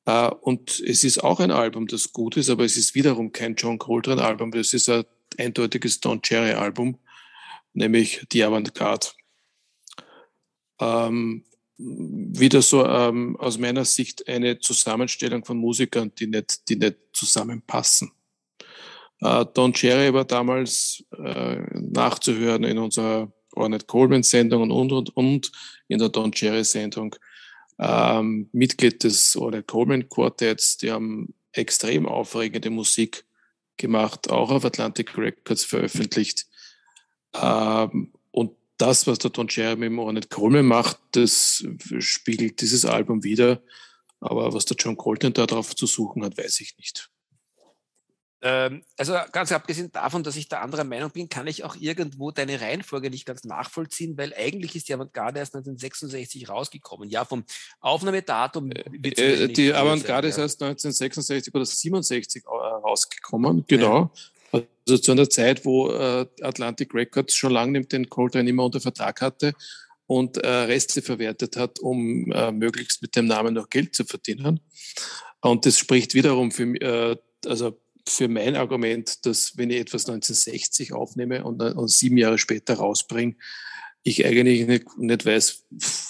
[0.05, 3.55] Äh, und es ist auch ein Album, das gut ist, aber es ist wiederum kein
[3.55, 4.53] John Coltrane-Album.
[4.53, 5.05] Das ist ein
[5.39, 6.99] eindeutiges Don Cherry Album,
[7.73, 9.09] nämlich Die Avantgarde.
[10.79, 11.45] Ähm,
[11.79, 18.13] wieder so ähm, aus meiner Sicht eine Zusammenstellung von Musikern, die nicht, die nicht zusammenpassen.
[19.21, 25.53] Äh, Don Cherry war damals äh, nachzuhören in unserer Ornette Coleman Sendung und, und, und
[25.89, 27.17] in der Don Cherry Sendung.
[27.79, 33.25] ähm, Mitglied des oder Coleman Quartetts, die haben extrem aufregende Musik
[33.77, 36.47] gemacht, auch auf Atlantic Records veröffentlicht.
[37.35, 41.65] Ähm, und das, was der Don Jeremy im Ornette Coleman macht, das
[41.99, 43.63] spiegelt dieses Album wieder.
[44.21, 47.11] Aber was der John Colton da drauf zu suchen hat, weiß ich nicht.
[48.42, 52.31] Ähm, also ganz abgesehen davon, dass ich da anderer Meinung bin, kann ich auch irgendwo
[52.31, 57.11] deine Reihenfolge nicht ganz nachvollziehen, weil eigentlich ist die Avantgarde erst 1966 rausgekommen.
[57.11, 57.44] Ja, vom
[57.81, 58.72] Aufnahmedatum.
[58.72, 64.11] Äh, äh die Avantgarde ist erst 1966 oder 67 äh, rausgekommen, genau.
[64.53, 64.62] Ja.
[64.87, 69.20] Also zu einer Zeit, wo äh, Atlantic Records schon lange den Coltrane immer unter Vertrag
[69.20, 69.53] hatte
[70.07, 74.59] und Reste verwertet hat, um möglichst mit dem Namen noch Geld zu verdienen.
[75.40, 81.45] Und das spricht wiederum für, also für mein Argument, dass wenn ich etwas 1960 aufnehme
[81.45, 83.37] und, und sieben Jahre später rausbringe,
[84.03, 85.67] ich eigentlich nicht, nicht weiß,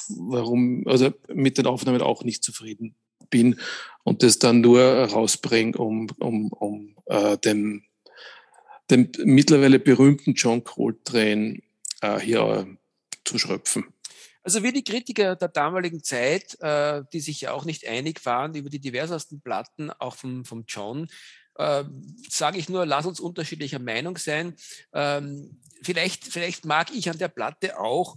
[0.09, 2.95] warum, also mit den Aufnahmen auch nicht zufrieden
[3.31, 3.59] bin
[4.05, 7.85] und das dann nur rausbringe, um, um, um äh, dem,
[8.91, 11.61] dem mittlerweile berühmten John Coltrane
[12.01, 12.67] äh, hier
[13.25, 13.87] zu schröpfen.
[14.43, 18.55] Also wie die Kritiker der damaligen Zeit, äh, die sich ja auch nicht einig waren
[18.55, 21.09] über die diversesten Platten, auch vom, vom John,
[21.61, 21.85] äh,
[22.29, 24.57] sage ich nur, lass uns unterschiedlicher Meinung sein.
[24.93, 28.17] Ähm, vielleicht, vielleicht mag ich an der Platte auch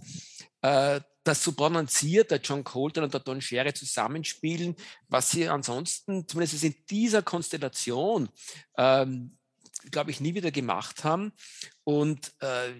[0.62, 4.76] äh, das so prononciert, der John Colton und der Don Sherry zusammenspielen,
[5.08, 8.28] was sie ansonsten, zumindest in dieser Konstellation,
[8.76, 9.36] ähm,
[9.90, 11.32] glaube ich, nie wieder gemacht haben.
[11.82, 12.72] Und äh,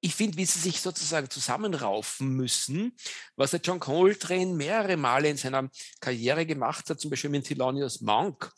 [0.00, 2.96] ich finde, wie sie sich sozusagen zusammenraufen müssen,
[3.36, 8.00] was der John Coltrane mehrere Male in seiner Karriere gemacht hat, zum Beispiel mit Thelonious
[8.00, 8.52] Monk,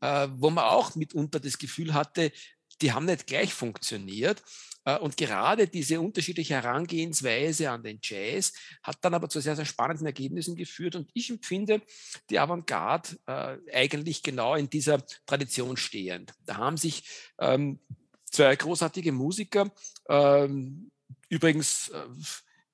[0.00, 2.32] äh, wo man auch mitunter das Gefühl hatte,
[2.80, 4.42] die haben nicht gleich funktioniert.
[4.84, 9.64] Äh, und gerade diese unterschiedliche Herangehensweise an den Jazz hat dann aber zu sehr, sehr
[9.64, 10.96] spannenden Ergebnissen geführt.
[10.96, 11.82] Und ich empfinde
[12.30, 16.32] die Avantgarde äh, eigentlich genau in dieser Tradition stehend.
[16.46, 17.04] Da haben sich
[17.38, 17.80] ähm,
[18.24, 19.72] zwei großartige Musiker,
[20.08, 20.90] ähm,
[21.28, 22.06] übrigens äh,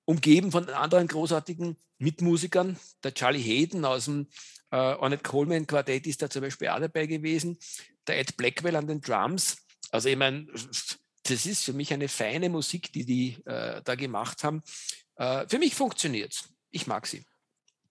[0.06, 2.78] umgeben von anderen großartigen Mitmusikern.
[3.04, 4.28] Der Charlie Hayden aus dem
[4.70, 7.58] äh, Ornette Coleman Quartett ist da zum Beispiel auch dabei gewesen.
[8.06, 9.58] Der Ed Blackwell an den Drums.
[9.90, 10.46] Also ich meine,
[11.22, 14.62] das ist für mich eine feine Musik, die die äh, da gemacht haben.
[15.16, 16.48] Äh, für mich funktioniert es.
[16.70, 17.24] Ich mag sie.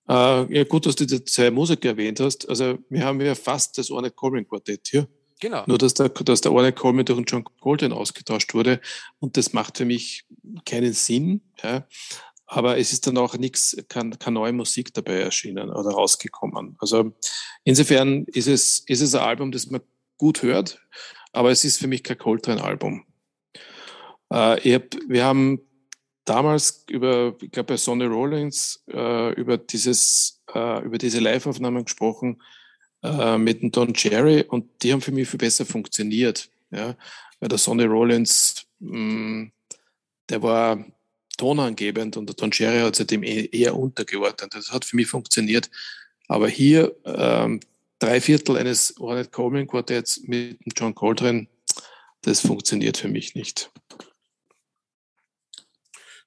[0.07, 2.47] Äh, ja, gut, dass du die zwei Musiker erwähnt hast.
[2.47, 5.07] Also wir haben ja fast das Ornette Coleman Quartett hier.
[5.41, 5.63] Genau.
[5.67, 8.79] Nur, dass der, dass der Ornette Coleman durch den John Coltrane ausgetauscht wurde.
[9.19, 10.25] Und das macht für mich
[10.65, 11.41] keinen Sinn.
[11.61, 11.85] Ja.
[12.47, 16.77] Aber es ist dann auch nichts, keine neue Musik dabei erschienen oder rausgekommen.
[16.79, 17.13] Also
[17.63, 19.81] insofern ist es, ist es ein Album, das man
[20.17, 20.79] gut hört,
[21.33, 23.05] aber es ist für mich kein Coltrane-Album.
[24.29, 25.59] Äh, hab, wir haben
[26.23, 32.41] damals über, ich glaube bei Sonny Rollins, äh, über dieses, äh, über diese Live-Aufnahmen gesprochen,
[33.05, 36.49] äh, mit dem Don Cherry und die haben für mich viel besser funktioniert.
[36.71, 36.95] Ja?
[37.39, 39.51] Weil der Sonny Rollins, mh, mm,
[40.29, 40.83] der war
[41.37, 44.55] tonangebend und der Don Cherry hat sich dem e-, eher untergeordnet.
[44.55, 45.69] Das hat für mich funktioniert.
[46.27, 47.59] Aber hier ähm,
[47.99, 51.47] drei Viertel eines Ornette Coleman Quartetts mit John Coltrane,
[52.21, 53.69] das funktioniert für mich nicht.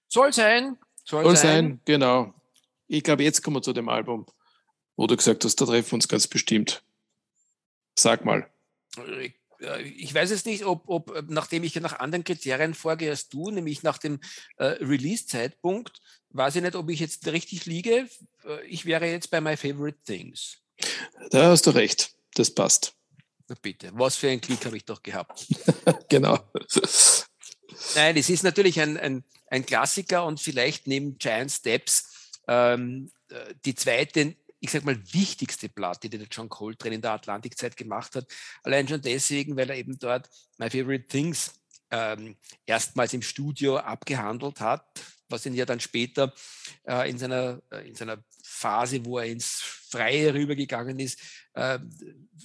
[0.07, 0.79] Soll sein.
[1.05, 1.47] Soll, Soll sein.
[1.47, 2.35] sein, genau.
[2.87, 4.27] Ich glaube, jetzt kommen wir zu dem Album
[4.99, 6.83] wo du gesagt hast, da treffen wir uns ganz bestimmt.
[7.95, 8.51] Sag mal.
[9.95, 13.85] Ich weiß es nicht, ob, ob nachdem ich nach anderen Kriterien vorgehe als du, nämlich
[13.85, 14.21] nach dem
[14.57, 18.09] äh, Release-Zeitpunkt, weiß ich nicht, ob ich jetzt richtig liege.
[18.45, 20.59] Äh, ich wäre jetzt bei My Favorite Things.
[21.31, 22.13] Da hast du recht.
[22.35, 22.95] Das passt.
[23.47, 25.47] Na bitte, was für ein Klick habe ich doch gehabt.
[26.09, 26.39] genau.
[27.95, 33.55] Nein, es ist natürlich ein, ein, ein Klassiker und vielleicht neben Giant Steps ähm, äh,
[33.65, 38.15] die zweite ich sag mal, wichtigste Platte, die der John Coltrane in der Atlantikzeit gemacht
[38.17, 38.27] hat.
[38.63, 41.53] Allein schon deswegen, weil er eben dort My Favorite Things
[41.91, 44.85] ähm, erstmals im Studio abgehandelt hat,
[45.29, 46.35] was ihn ja dann später
[46.85, 51.21] äh, in, seiner, äh, in seiner Phase, wo er ins Freie rübergegangen ist,
[51.55, 51.79] äh,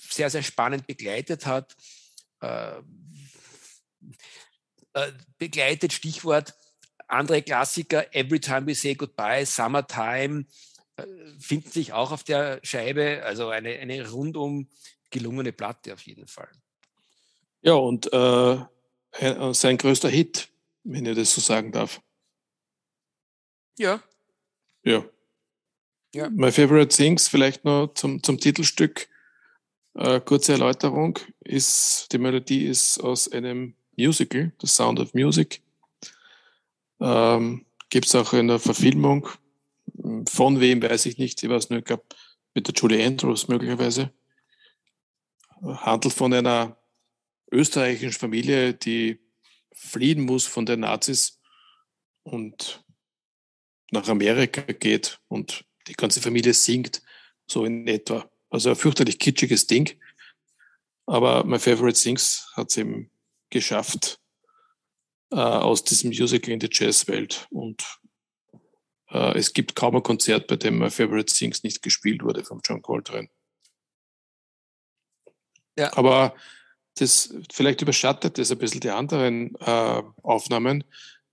[0.09, 1.75] sehr, sehr spannend begleitet hat.
[2.41, 2.77] Äh,
[4.93, 6.53] äh, begleitet, Stichwort
[7.13, 10.45] andere Klassiker, Every Time We Say Goodbye, Summertime,
[11.39, 13.23] finden sich auch auf der Scheibe.
[13.23, 14.67] Also eine, eine rundum
[15.09, 16.49] gelungene Platte auf jeden Fall.
[17.61, 18.53] Ja, und äh,
[19.19, 20.49] äh, sein größter Hit,
[20.83, 22.01] wenn ich das so sagen darf.
[23.77, 24.03] Ja.
[24.83, 25.05] Ja.
[26.13, 26.29] ja.
[26.29, 29.07] My Favorite Things, vielleicht noch zum, zum Titelstück.
[29.95, 35.61] Äh, kurze Erläuterung, ist, die Melodie ist aus einem Musical, The Sound of Music.
[36.99, 39.29] Ähm, Gibt es auch in der Verfilmung
[40.27, 41.41] Von wem weiß ich nicht.
[41.43, 42.03] Ich weiß nur, ich glaube,
[42.53, 44.11] mit der Julie Andrews möglicherweise.
[45.61, 46.77] Handelt von einer
[47.51, 49.19] österreichischen Familie, die
[49.71, 51.39] fliehen muss von den Nazis
[52.23, 52.83] und
[53.91, 57.01] nach Amerika geht und die ganze Familie singt,
[57.47, 58.29] so in etwa.
[58.49, 59.97] Also ein fürchterlich kitschiges Ding.
[61.05, 63.09] Aber My Favorite Things hat es eben
[63.49, 64.19] geschafft
[65.31, 67.47] äh, aus diesem Musical in die Jazzwelt.
[67.49, 67.83] Und
[69.17, 72.81] es gibt kaum ein Konzert, bei dem My Favorite Things nicht gespielt wurde von John
[72.81, 73.29] Coltrane.
[75.77, 75.95] Ja.
[75.95, 76.35] Aber
[76.95, 80.83] das vielleicht überschattet das ein bisschen die anderen äh, Aufnahmen,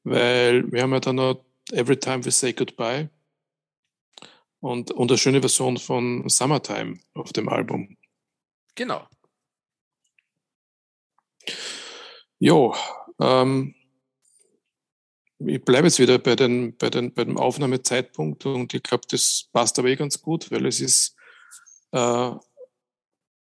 [0.04, 3.10] weil wir haben ja dann noch Every Time We Say Goodbye
[4.60, 7.96] und, und eine schöne Version von Summertime auf dem Album.
[8.74, 9.06] Genau.
[12.38, 12.74] Jo,
[13.20, 13.74] ähm,
[15.46, 19.48] ich bleibe jetzt wieder bei, den, bei, den, bei dem Aufnahmezeitpunkt und ich glaube, das
[19.52, 21.16] passt aber eh ganz gut, weil es ist
[21.92, 22.30] äh,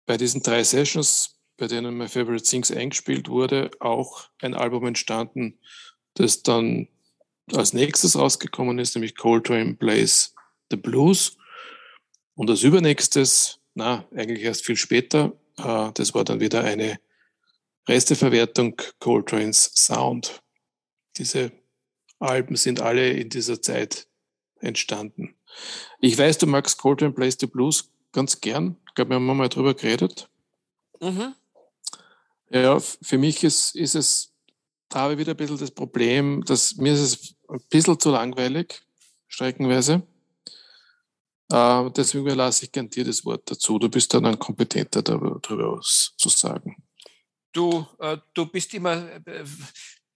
[0.06, 5.58] bei diesen drei Sessions, bei denen My Favorite Things eingespielt wurde, auch ein Album entstanden,
[6.14, 6.88] das dann
[7.52, 10.34] als nächstes rausgekommen ist, nämlich Coltrane Plays
[10.70, 11.36] the Blues.
[12.34, 16.98] Und als übernächstes, na, eigentlich erst viel später, äh, das war dann wieder eine
[17.86, 20.42] Resteverwertung Coltrane's Sound.
[21.16, 21.52] Diese
[22.18, 24.06] Alben sind alle in dieser Zeit
[24.60, 25.34] entstanden.
[26.00, 28.76] Ich weiß, du magst Coltrane Plays the Blues ganz gern.
[28.88, 30.28] Ich glaube, wir haben mal drüber geredet.
[31.00, 31.34] Mhm.
[32.50, 34.32] Ja, für mich ist, ist es,
[34.88, 38.10] da habe ich wieder ein bisschen das Problem, dass mir ist es ein bisschen zu
[38.10, 38.82] langweilig,
[39.28, 40.02] streckenweise.
[41.50, 43.78] Äh, deswegen überlasse ich gern dir das Wort dazu.
[43.78, 46.82] Du bist dann ein kompetenter darüber zu sagen.
[47.52, 49.44] Du, äh, du bist immer äh,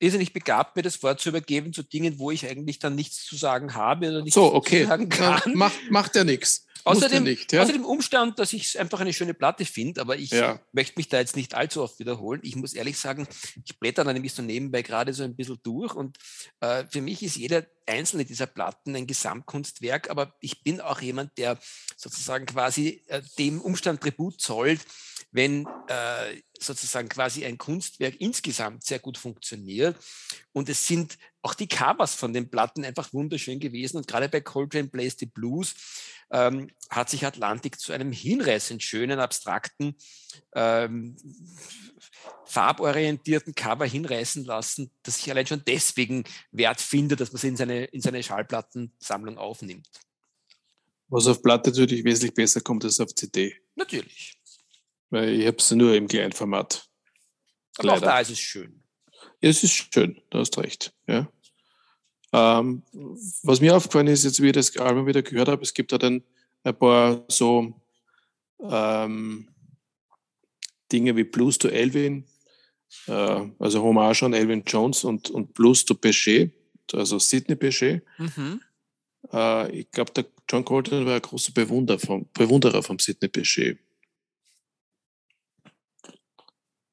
[0.00, 3.36] irrsinnig begabt, mir das Wort zu übergeben zu Dingen, wo ich eigentlich dann nichts zu
[3.36, 4.82] sagen habe oder nichts so, okay.
[4.82, 5.40] zu sagen kann.
[5.46, 6.66] Na, macht, macht ja nichts.
[6.84, 7.62] Außerdem, nicht, ja?
[7.62, 10.60] außer dem Umstand, dass ich es einfach eine schöne Platte finde, aber ich ja.
[10.72, 12.40] möchte mich da jetzt nicht allzu oft wiederholen.
[12.42, 13.26] Ich muss ehrlich sagen,
[13.64, 16.16] ich blätter da nämlich so nebenbei gerade so ein bisschen durch und
[16.60, 21.36] äh, für mich ist jeder einzelne dieser Platten ein Gesamtkunstwerk, aber ich bin auch jemand,
[21.38, 21.58] der
[21.96, 24.80] sozusagen quasi äh, dem Umstand Tribut zollt,
[25.30, 29.96] wenn äh, sozusagen quasi ein Kunstwerk insgesamt sehr gut funktioniert.
[30.52, 33.96] Und es sind auch die Covers von den Platten einfach wunderschön gewesen.
[33.96, 35.74] Und gerade bei Coltrane Plays the Blues
[36.30, 39.96] ähm, hat sich Atlantik zu einem hinreißend schönen, abstrakten,
[40.54, 41.16] ähm,
[42.44, 47.56] farborientierten Cover hinreißen lassen, dass ich allein schon deswegen wert finde, dass man sie in
[47.56, 49.88] seine, in seine Schallplattensammlung aufnimmt.
[51.08, 53.56] Was auf Platte natürlich wesentlich besser kommt als auf CD.
[53.76, 54.38] Natürlich.
[55.10, 56.86] Weil ich habe es nur im Kleinformat.
[57.78, 57.98] Aber Leider.
[57.98, 58.82] auch da ist es schön.
[59.40, 60.92] Ja, es ist schön, du hast recht.
[61.06, 61.28] Ja.
[62.32, 62.82] Ähm,
[63.42, 65.98] was mir aufgefallen ist, jetzt wie ich das Album wieder gehört habe, es gibt da
[65.98, 66.22] dann
[66.62, 67.72] ein paar so
[68.60, 69.48] ähm,
[70.92, 72.24] Dinge wie Blues to Elvin,
[73.06, 76.52] äh, also Hommage an Elvin Jones und, und Blues to Bechet,
[76.92, 78.02] also Sidney Bechet.
[78.18, 78.60] Mhm.
[79.32, 83.78] Äh, ich glaube, der John Coltrane war ein großer Bewunderer vom, Bewunderer vom Sidney Bechet.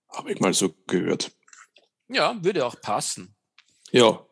[0.10, 1.32] Habe ich mal so gehört.
[2.08, 3.36] Ja, würde auch passen.
[3.92, 4.26] Ja,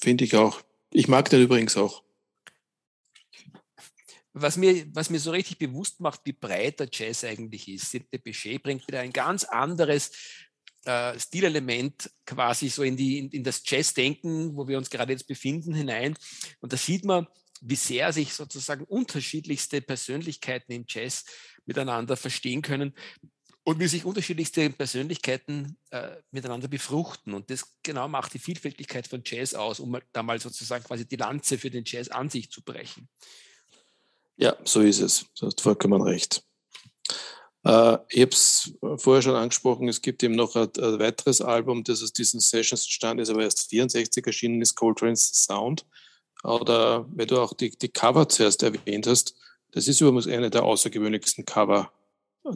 [0.00, 0.62] finde ich auch.
[0.92, 2.02] Ich mag den übrigens auch.
[4.32, 7.92] Was mir, was mir so richtig bewusst macht, wie breit der Jazz eigentlich ist.
[7.92, 10.12] Der Bechet bringt wieder ein ganz anderes
[10.84, 15.26] äh, Stilelement quasi so in, die, in, in das Jazz-Denken, wo wir uns gerade jetzt
[15.26, 16.16] befinden, hinein.
[16.60, 17.26] Und da sieht man,
[17.60, 21.24] wie sehr sich sozusagen unterschiedlichste Persönlichkeiten im Jazz
[21.66, 22.94] miteinander verstehen können
[23.68, 27.34] und wie sich unterschiedlichste Persönlichkeiten äh, miteinander befruchten.
[27.34, 31.16] Und das genau macht die Vielfältigkeit von Jazz aus, um da mal sozusagen quasi die
[31.16, 33.10] Lanze für den Jazz an sich zu brechen.
[34.38, 35.26] Ja, so ist es.
[35.38, 36.42] Du hast vollkommen recht.
[37.62, 41.84] Äh, ich habe es vorher schon angesprochen, es gibt eben noch ein, ein, weiteres Album,
[41.84, 45.84] das aus diesen Sessions entstanden ist, aber erst 64 erschienen ist, Coltrane's Sound.
[46.42, 49.34] Oder wenn du auch die, die Cover zuerst erwähnt hast,
[49.72, 51.92] das ist übrigens eine der außergewöhnlichsten Cover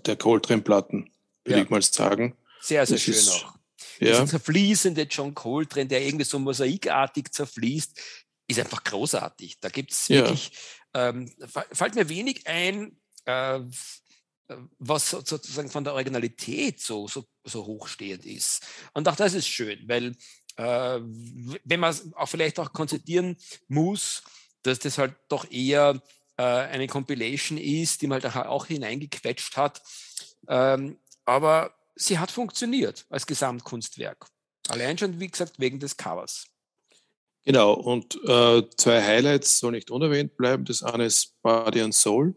[0.00, 1.10] der Coltrane-Platten,
[1.44, 1.64] würde ja.
[1.64, 2.36] ich mal sagen.
[2.60, 3.54] Sehr, sehr das schön ist, auch.
[3.98, 4.08] Ja.
[4.08, 8.00] Dieser zerfließende John Coltrane, der irgendwie so mosaikartig zerfließt,
[8.48, 9.60] ist einfach großartig.
[9.60, 10.52] Da gibt es wirklich,
[10.94, 11.08] ja.
[11.08, 11.32] ähm,
[11.72, 13.60] fällt mir wenig ein, äh,
[14.78, 18.66] was sozusagen von der Originalität so, so, so hochstehend ist.
[18.92, 20.16] Und auch das ist schön, weil
[20.56, 21.00] äh,
[21.64, 23.36] wenn man auch vielleicht auch konzertieren
[23.68, 24.22] muss,
[24.62, 26.00] dass das halt doch eher
[26.42, 29.80] äh, eine Compilation ist, die man halt auch hineingequetscht hat.
[30.48, 34.26] Ähm, aber sie hat funktioniert als Gesamtkunstwerk.
[34.68, 36.46] Allein schon, wie gesagt, wegen des Covers.
[37.44, 40.64] Genau, und äh, zwei Highlights soll nicht unerwähnt bleiben.
[40.64, 42.34] Das eine ist Body and Soul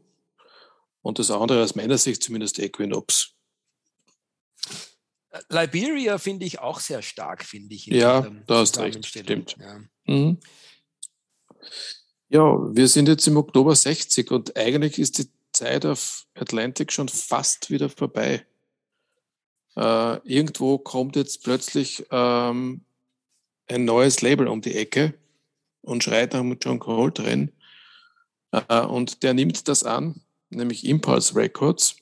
[1.01, 3.31] und das andere aus meiner Sicht zumindest Equinox.
[5.49, 7.87] Liberia finde ich auch sehr stark, finde ich.
[7.87, 9.57] Ja, da hast recht, stimmt.
[9.59, 9.79] Ja.
[10.05, 10.39] Mhm.
[12.30, 17.07] Ja, wir sind jetzt im Oktober 60 und eigentlich ist die Zeit auf Atlantic schon
[17.07, 18.45] fast wieder vorbei.
[19.76, 22.82] Äh, irgendwo kommt jetzt plötzlich ähm,
[23.67, 25.13] ein neues Label um die Ecke
[25.82, 27.51] und schreit nach John Coltrane.
[28.51, 31.97] Äh, und der nimmt das an, nämlich Impulse Records,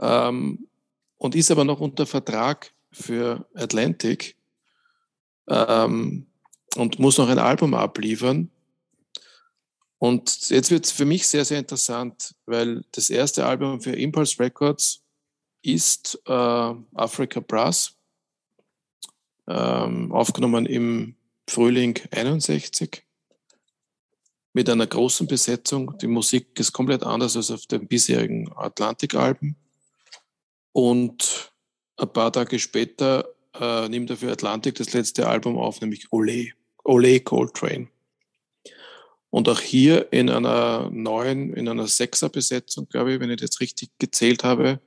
[0.00, 0.68] ähm,
[1.16, 4.36] und ist aber noch unter Vertrag für Atlantic
[5.48, 6.26] ähm,
[6.76, 8.50] und muss noch ein Album abliefern.
[10.02, 14.40] Und jetzt wird es für mich sehr, sehr interessant, weil das erste Album für Impulse
[14.40, 15.00] Records
[15.62, 17.96] ist äh, Africa Brass,
[19.46, 21.14] ähm, aufgenommen im
[21.48, 23.04] Frühling 61
[24.52, 25.96] mit einer großen Besetzung.
[25.98, 29.54] Die Musik ist komplett anders als auf den bisherigen Atlantik-Alben.
[30.72, 31.52] Und
[31.96, 36.54] ein paar Tage später äh, nimmt er für Atlantik das letzte Album auf, nämlich Ole,
[36.82, 37.86] Ole Coltrane.
[39.32, 43.88] Und auch hier in einer neuen, in einer Sechser-Besetzung, glaube ich, wenn ich das richtig
[43.98, 44.78] gezählt habe.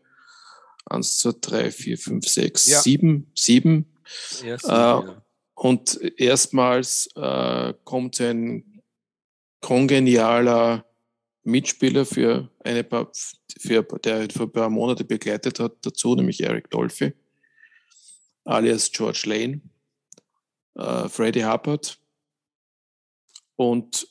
[0.85, 2.79] Eins, zwei, drei, vier, fünf, sechs, ja.
[2.79, 3.91] sieben, sieben.
[4.43, 5.21] Ja, sieben äh, ja.
[5.55, 8.83] Und erstmals äh, kommt ein
[9.61, 10.85] kongenialer
[11.41, 13.11] Mitspieler für eine paar,
[13.59, 17.13] für, der für ein paar Monate begleitet hat, dazu, nämlich Eric Dolphy,
[18.43, 19.61] alias George Lane,
[20.75, 21.97] äh, Freddie Hubbard
[23.55, 24.07] und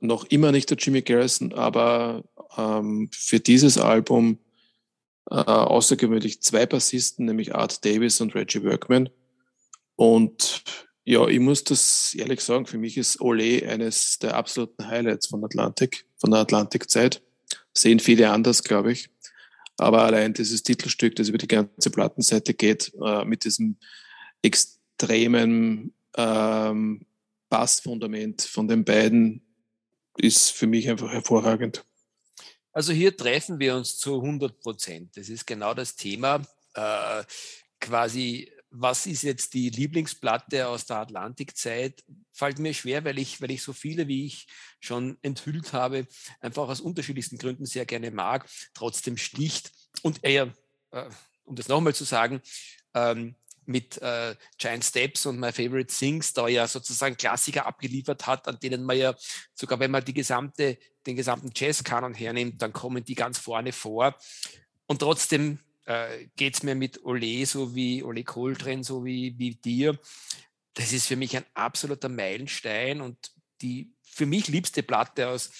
[0.00, 2.24] noch immer nicht der Jimmy Garrison, aber
[2.56, 4.38] ähm, für dieses Album
[5.30, 9.10] äh, außergewöhnlich zwei Bassisten, nämlich Art Davis und Reggie Workman.
[9.96, 10.62] Und
[11.04, 15.44] ja, ich muss das ehrlich sagen, für mich ist Ole eines der absoluten Highlights von
[15.44, 17.22] Atlantik, von der Atlantikzeit.
[17.72, 19.08] Sehen viele anders, glaube ich.
[19.78, 23.76] Aber allein dieses Titelstück, das über die ganze Plattenseite geht, äh, mit diesem
[24.42, 27.06] extremen ähm,
[27.48, 29.42] Bassfundament von den beiden,
[30.18, 31.84] ist für mich einfach hervorragend.
[32.72, 35.16] Also hier treffen wir uns zu 100 Prozent.
[35.16, 36.42] Das ist genau das Thema.
[36.74, 37.24] Äh,
[37.80, 42.04] quasi, was ist jetzt die Lieblingsplatte aus der Atlantikzeit?
[42.32, 44.46] Fällt mir schwer, weil ich, weil ich so viele, wie ich
[44.80, 46.06] schon enthüllt habe,
[46.40, 49.72] einfach aus unterschiedlichsten Gründen sehr gerne mag, trotzdem sticht.
[50.02, 50.54] Und eher,
[50.92, 51.08] äh,
[51.44, 52.40] um das nochmal zu sagen,
[52.94, 53.34] ähm,
[53.68, 58.58] mit äh, Giant Steps und My Favorite Things da ja sozusagen Klassiker abgeliefert hat, an
[58.60, 59.14] denen man ja
[59.54, 64.16] sogar, wenn man die gesamte, den gesamten Jazz-Kanon hernimmt, dann kommen die ganz vorne vor.
[64.86, 69.54] Und trotzdem äh, geht es mir mit Ole so wie Ole Coltrane, so wie, wie
[69.54, 69.98] dir.
[70.74, 75.50] Das ist für mich ein absoluter Meilenstein und die für mich liebste Platte aus,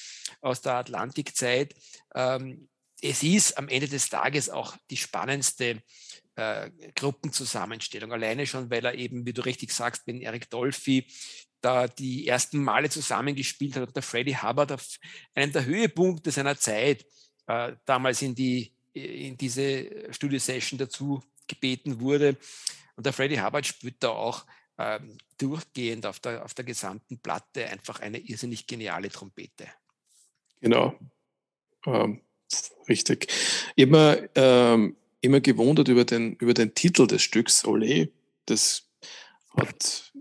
[0.40, 1.74] aus der Atlantikzeit.
[2.14, 2.68] Ähm,
[3.00, 5.82] es ist am Ende des Tages auch die spannendste
[6.38, 8.12] äh, Gruppenzusammenstellung.
[8.12, 11.04] Alleine schon, weil er eben, wie du richtig sagst, mit Eric Dolphy
[11.60, 14.86] da die ersten Male zusammengespielt hat und der Freddie Hubbard auf
[15.34, 17.04] einem der Höhepunkte seiner Zeit
[17.48, 22.36] äh, damals in, die, in diese Studio-Session dazu gebeten wurde.
[22.94, 24.46] Und der Freddie Hubbard spielt da auch
[24.78, 29.66] ähm, durchgehend auf der, auf der gesamten Platte einfach eine irrsinnig geniale Trompete.
[30.60, 30.96] Genau.
[31.84, 32.20] Ähm,
[32.88, 33.26] richtig.
[33.74, 38.10] Immer ähm, immer gewundert über den, über den Titel des Stücks, Ole.
[38.46, 38.88] Das
[39.56, 40.12] hat,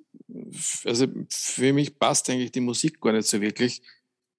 [0.86, 3.82] also für mich passt eigentlich die Musik gar nicht so wirklich,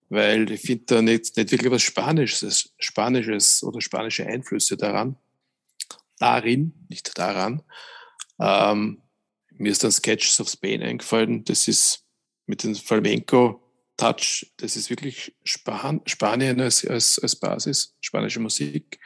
[0.09, 5.17] weil ich finde da nicht, nicht wirklich was Spanisches, Spanisches oder spanische Einflüsse daran.
[6.19, 7.63] Darin, nicht daran.
[8.41, 9.03] Ähm,
[9.53, 11.45] mir ist dann Sketches of Spain eingefallen.
[11.45, 12.05] Das ist
[12.47, 18.99] mit dem Flamenco-Touch, das ist wirklich Span Spanien als, als, als Basis, spanische Musik.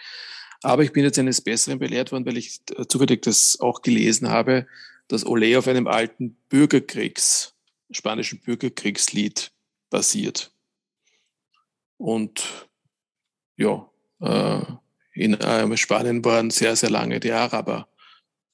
[0.62, 4.28] Aber ich bin jetzt eines Besseren belehrt worden, weil ich äh, zufällig das auch gelesen
[4.28, 4.66] habe,
[5.08, 7.54] dass Ole auf einem alten Bürgerkriegs,
[7.90, 9.50] spanischen Bürgerkriegslied
[9.90, 10.52] basiert.
[11.98, 12.68] Und
[13.56, 13.88] ja,
[14.20, 14.62] äh,
[15.14, 17.88] in äh, Spanien waren sehr, sehr lange die Araber.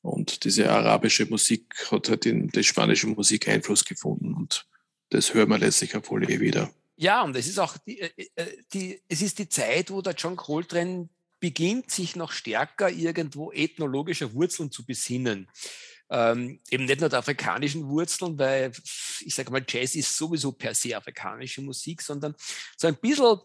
[0.03, 4.35] Und diese arabische Musik hat halt in die spanische Musik Einfluss gefunden.
[4.35, 4.67] Und
[5.11, 6.71] das hören wir letztlich auf Ole wieder.
[6.97, 8.03] Ja, und es ist auch die,
[8.73, 11.09] die, es ist die Zeit, wo der John Coltrane
[11.41, 15.49] beginnt, sich noch stärker irgendwo ethnologischer Wurzeln zu besinnen.
[16.11, 18.73] Ähm, eben nicht nur der afrikanischen Wurzeln, weil
[19.21, 22.35] ich sage mal, Jazz ist sowieso per se afrikanische Musik, sondern
[22.79, 23.39] so ein bisschen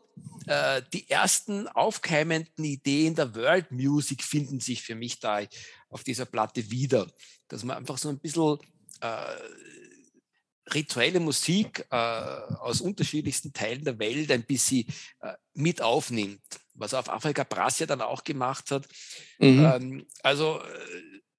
[0.47, 5.41] äh, die ersten aufkeimenden Ideen der World Music finden sich für mich da
[5.89, 7.11] auf dieser Platte wieder.
[7.49, 8.59] Dass man einfach so ein bisschen
[9.01, 9.35] äh,
[10.73, 14.85] rituelle Musik äh, aus unterschiedlichsten Teilen der Welt ein bisschen
[15.19, 16.41] äh, mit aufnimmt,
[16.73, 18.87] was auf Afrika Brass ja dann auch gemacht hat.
[19.39, 19.65] Mhm.
[19.65, 20.61] Ähm, also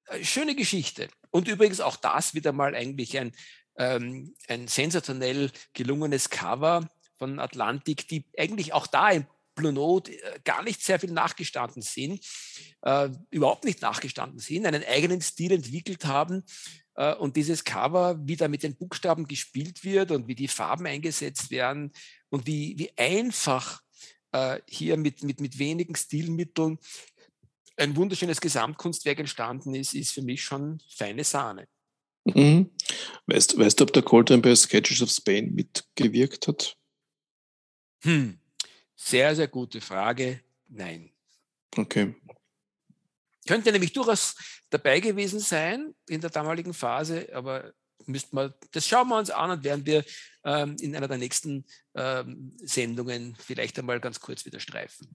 [0.09, 1.09] äh, schöne Geschichte.
[1.31, 3.33] Und übrigens auch das wieder mal eigentlich ein,
[3.77, 10.41] ähm, ein sensationell gelungenes Cover von Atlantik, die eigentlich auch da im Blue Note äh,
[10.45, 12.25] gar nicht sehr viel nachgestanden sind,
[12.83, 16.45] äh, überhaupt nicht nachgestanden sind, einen eigenen Stil entwickelt haben,
[16.97, 20.87] äh, und dieses Cover, wie da mit den Buchstaben gespielt wird und wie die Farben
[20.87, 21.93] eingesetzt werden
[22.31, 23.83] und wie, wie einfach
[24.35, 26.79] äh, hier mit, mit, mit wenigen Stilmitteln
[27.77, 31.69] ein wunderschönes Gesamtkunstwerk entstanden ist, ist für mich schon feine Sahne.
[32.25, 32.71] Mhm.
[33.27, 36.77] Weißt, weißt du, ob der Coltrane bei Sketches of Spain mitgewirkt hat?
[38.03, 38.39] Hm.
[38.97, 40.41] Sehr, sehr gute Frage.
[40.69, 41.13] Nein.
[41.77, 42.15] Okay.
[43.47, 44.37] Könnte nämlich durchaus
[44.71, 47.73] dabei gewesen sein in der damaligen Phase, aber
[48.07, 50.05] müssten wir, das schauen wir uns an und werden wir
[50.45, 51.65] ähm, in einer der nächsten
[51.95, 55.09] ähm, Sendungen vielleicht einmal ganz kurz wieder streifen.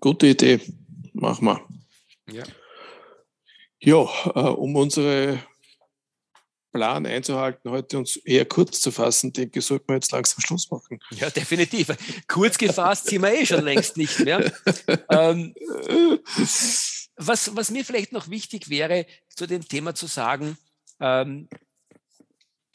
[0.00, 0.60] Gute Idee,
[1.12, 1.66] machen wir.
[2.30, 2.44] Ja,
[3.80, 5.42] ja äh, um unsere
[6.72, 10.70] Plan einzuhalten, heute uns eher kurz zu fassen, denke ich, sollten wir jetzt langsam Schluss
[10.70, 11.00] machen.
[11.10, 11.88] Ja, definitiv.
[12.28, 14.52] Kurz gefasst sind wir eh schon längst nicht mehr.
[15.10, 15.54] ähm,
[17.16, 20.58] was, was mir vielleicht noch wichtig wäre, zu dem Thema zu sagen,
[21.00, 21.48] ähm,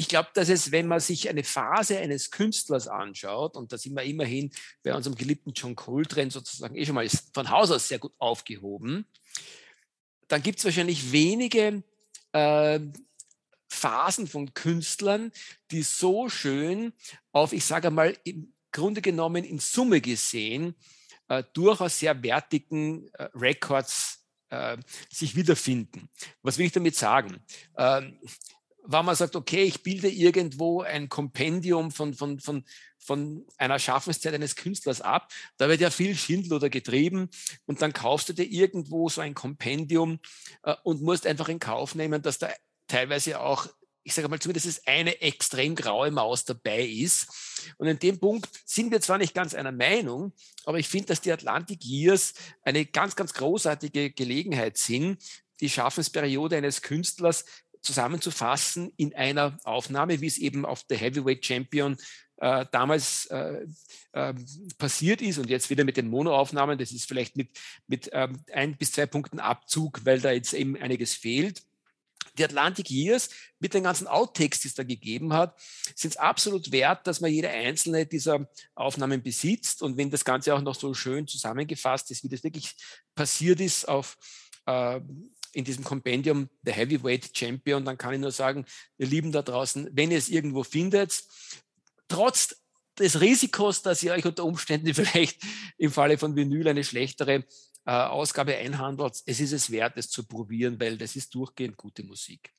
[0.04, 3.96] ich glaube, dass es, wenn man sich eine Phase eines Künstlers anschaut, und da sind
[3.96, 4.52] wir immerhin
[4.84, 9.06] bei unserem geliebten John Coltrane sozusagen eh schon mal von Haus aus sehr gut aufgehoben,
[10.28, 11.84] dann gibt es wahrscheinlich wenige
[12.34, 12.82] äh,
[13.70, 15.32] Phasen von Künstlern,
[15.72, 16.92] die so schön
[17.32, 20.76] auf, ich sage mal, im Grunde genommen in Summe gesehen,
[21.30, 24.76] äh, durchaus sehr wertigen äh, Records äh,
[25.10, 26.10] sich wiederfinden.
[26.42, 27.42] Was will ich damit sagen?
[27.78, 28.20] Ähm,
[28.86, 32.66] wenn man sagt, okay, ich bilde irgendwo ein Kompendium von, von, von,
[32.98, 37.30] von einer Schaffenszeit eines Künstlers ab, da wird ja viel Schindel oder getrieben
[37.66, 40.20] und dann kaufst du dir irgendwo so ein Kompendium
[40.64, 42.50] äh, und musst einfach in Kauf nehmen, dass da
[42.88, 43.68] teilweise auch
[44.06, 47.74] ich sage mal zumindest eine extrem graue Maus dabei ist.
[47.78, 50.34] Und in dem Punkt sind wir zwar nicht ganz einer Meinung,
[50.66, 55.24] aber ich finde, dass die Atlantic Years eine ganz, ganz großartige Gelegenheit sind,
[55.62, 57.46] die Schaffensperiode eines Künstlers
[57.84, 61.98] zusammenzufassen in einer Aufnahme, wie es eben auf der Heavyweight Champion
[62.38, 63.66] äh, damals äh,
[64.14, 64.34] äh,
[64.78, 67.50] passiert ist und jetzt wieder mit den Monoaufnahmen, das ist vielleicht mit,
[67.88, 71.62] mit ähm, ein bis zwei Punkten Abzug, weil da jetzt eben einiges fehlt
[72.38, 73.30] die Atlantic Years
[73.60, 75.60] mit den ganzen Outtakes, die es da gegeben hat,
[75.96, 79.82] sind es absolut wert, dass man jede einzelne dieser Aufnahmen besitzt.
[79.82, 82.76] Und wenn das Ganze auch noch so schön zusammengefasst ist, wie das wirklich
[83.16, 84.18] passiert ist auf
[84.66, 85.00] äh,
[85.54, 88.66] in diesem Kompendium der Heavyweight Champion, dann kann ich nur sagen,
[88.98, 91.24] ihr Lieben da draußen, wenn ihr es irgendwo findet,
[92.08, 92.56] trotz
[93.00, 95.42] des Risikos, dass ihr euch unter Umständen vielleicht
[95.78, 97.46] im Falle von Vinyl eine schlechtere
[97.86, 102.04] äh, Ausgabe einhandelt, es ist es wert, es zu probieren, weil das ist durchgehend gute
[102.04, 102.54] Musik.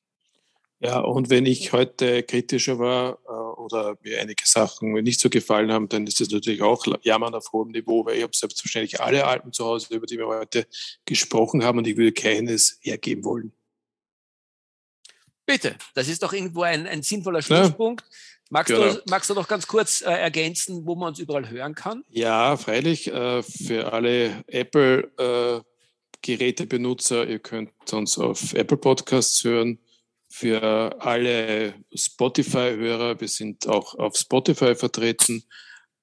[0.84, 5.72] Ja, und wenn ich heute kritischer war äh, oder mir einige Sachen nicht so gefallen
[5.72, 9.26] haben, dann ist das natürlich auch Jammern auf hohem Niveau, weil ich habe selbstverständlich alle
[9.26, 10.66] Alben zu Hause, über die wir heute
[11.06, 13.54] gesprochen haben und ich würde keines hergeben wollen.
[15.46, 18.02] Bitte, das ist doch irgendwo ein, ein sinnvoller Schlusspunkt.
[18.02, 18.08] Ja.
[18.50, 18.92] Magst, genau.
[18.92, 22.04] du, magst du noch ganz kurz äh, ergänzen, wo man uns überall hören kann?
[22.10, 23.08] Ja, freilich.
[23.08, 29.78] Äh, für alle Apple-Gerätebenutzer, äh, ihr könnt uns auf Apple Podcasts hören.
[30.36, 35.44] Für alle Spotify-Hörer, wir sind auch auf Spotify vertreten.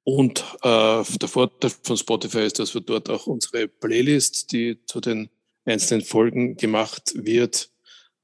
[0.05, 5.01] Und äh, der Vorteil von Spotify ist, dass wir dort auch unsere Playlist, die zu
[5.01, 5.29] den
[5.65, 7.71] einzelnen Folgen gemacht wird,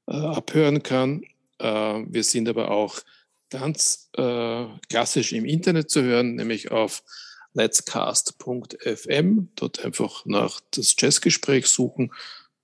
[0.06, 1.24] äh, abhören kann.
[1.58, 1.66] Äh,
[2.08, 3.00] wir sind aber auch
[3.50, 7.02] ganz äh, klassisch im Internet zu hören, nämlich auf
[7.52, 9.50] letscast.fm.
[9.56, 12.14] Dort einfach nach das Jazzgespräch suchen.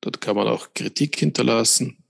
[0.01, 2.04] Dort kann man auch Kritik hinterlassen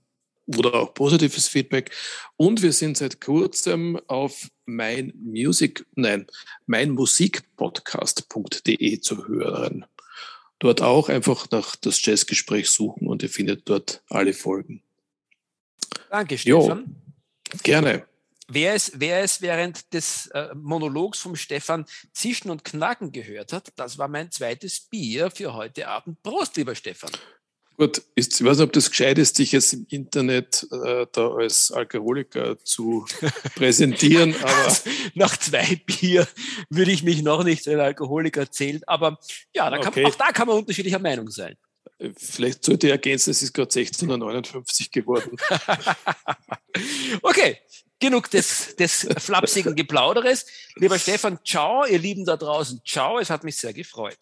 [0.45, 1.89] oder auch positives Feedback.
[2.37, 6.27] Und wir sind seit kurzem auf mein Music, nein,
[6.67, 9.85] meinmusikpodcast.de zu hören.
[10.59, 14.81] Dort auch einfach nach das Jazzgespräch suchen und ihr findet dort alle Folgen.
[16.09, 16.79] Danke, Stefan.
[16.79, 16.85] Jo,
[17.63, 18.05] gerne.
[18.47, 23.73] Wer es, wer es während des äh, Monologs vom Stefan Zischen und Knacken gehört hat,
[23.75, 26.21] das war mein zweites Bier für heute Abend.
[26.21, 27.09] Prost, lieber Stefan.
[27.77, 31.27] Gut, ist, ich weiß nicht, ob das gescheit ist, dich jetzt im Internet äh, da
[31.29, 33.05] als Alkoholiker zu
[33.55, 34.75] präsentieren, aber.
[35.13, 36.27] Nach zwei Bier
[36.69, 39.19] würde ich mich noch nicht als Alkoholiker zählen, aber
[39.53, 40.05] ja, da kann, okay.
[40.05, 41.57] auch da kann man unterschiedlicher Meinung sein.
[41.97, 45.35] Äh, vielleicht sollte ich ergänzen, es ist gerade 1659 geworden.
[47.21, 47.57] okay,
[47.99, 50.45] genug des, des flapsigen Geplauderes.
[50.75, 54.19] Lieber Stefan, ciao, ihr Lieben da draußen, ciao, es hat mich sehr gefreut.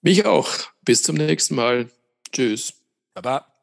[0.00, 0.48] Mich auch.
[0.82, 1.90] Bis zum nächsten Mal.
[2.36, 2.74] Tschüss.
[3.14, 3.55] Baba.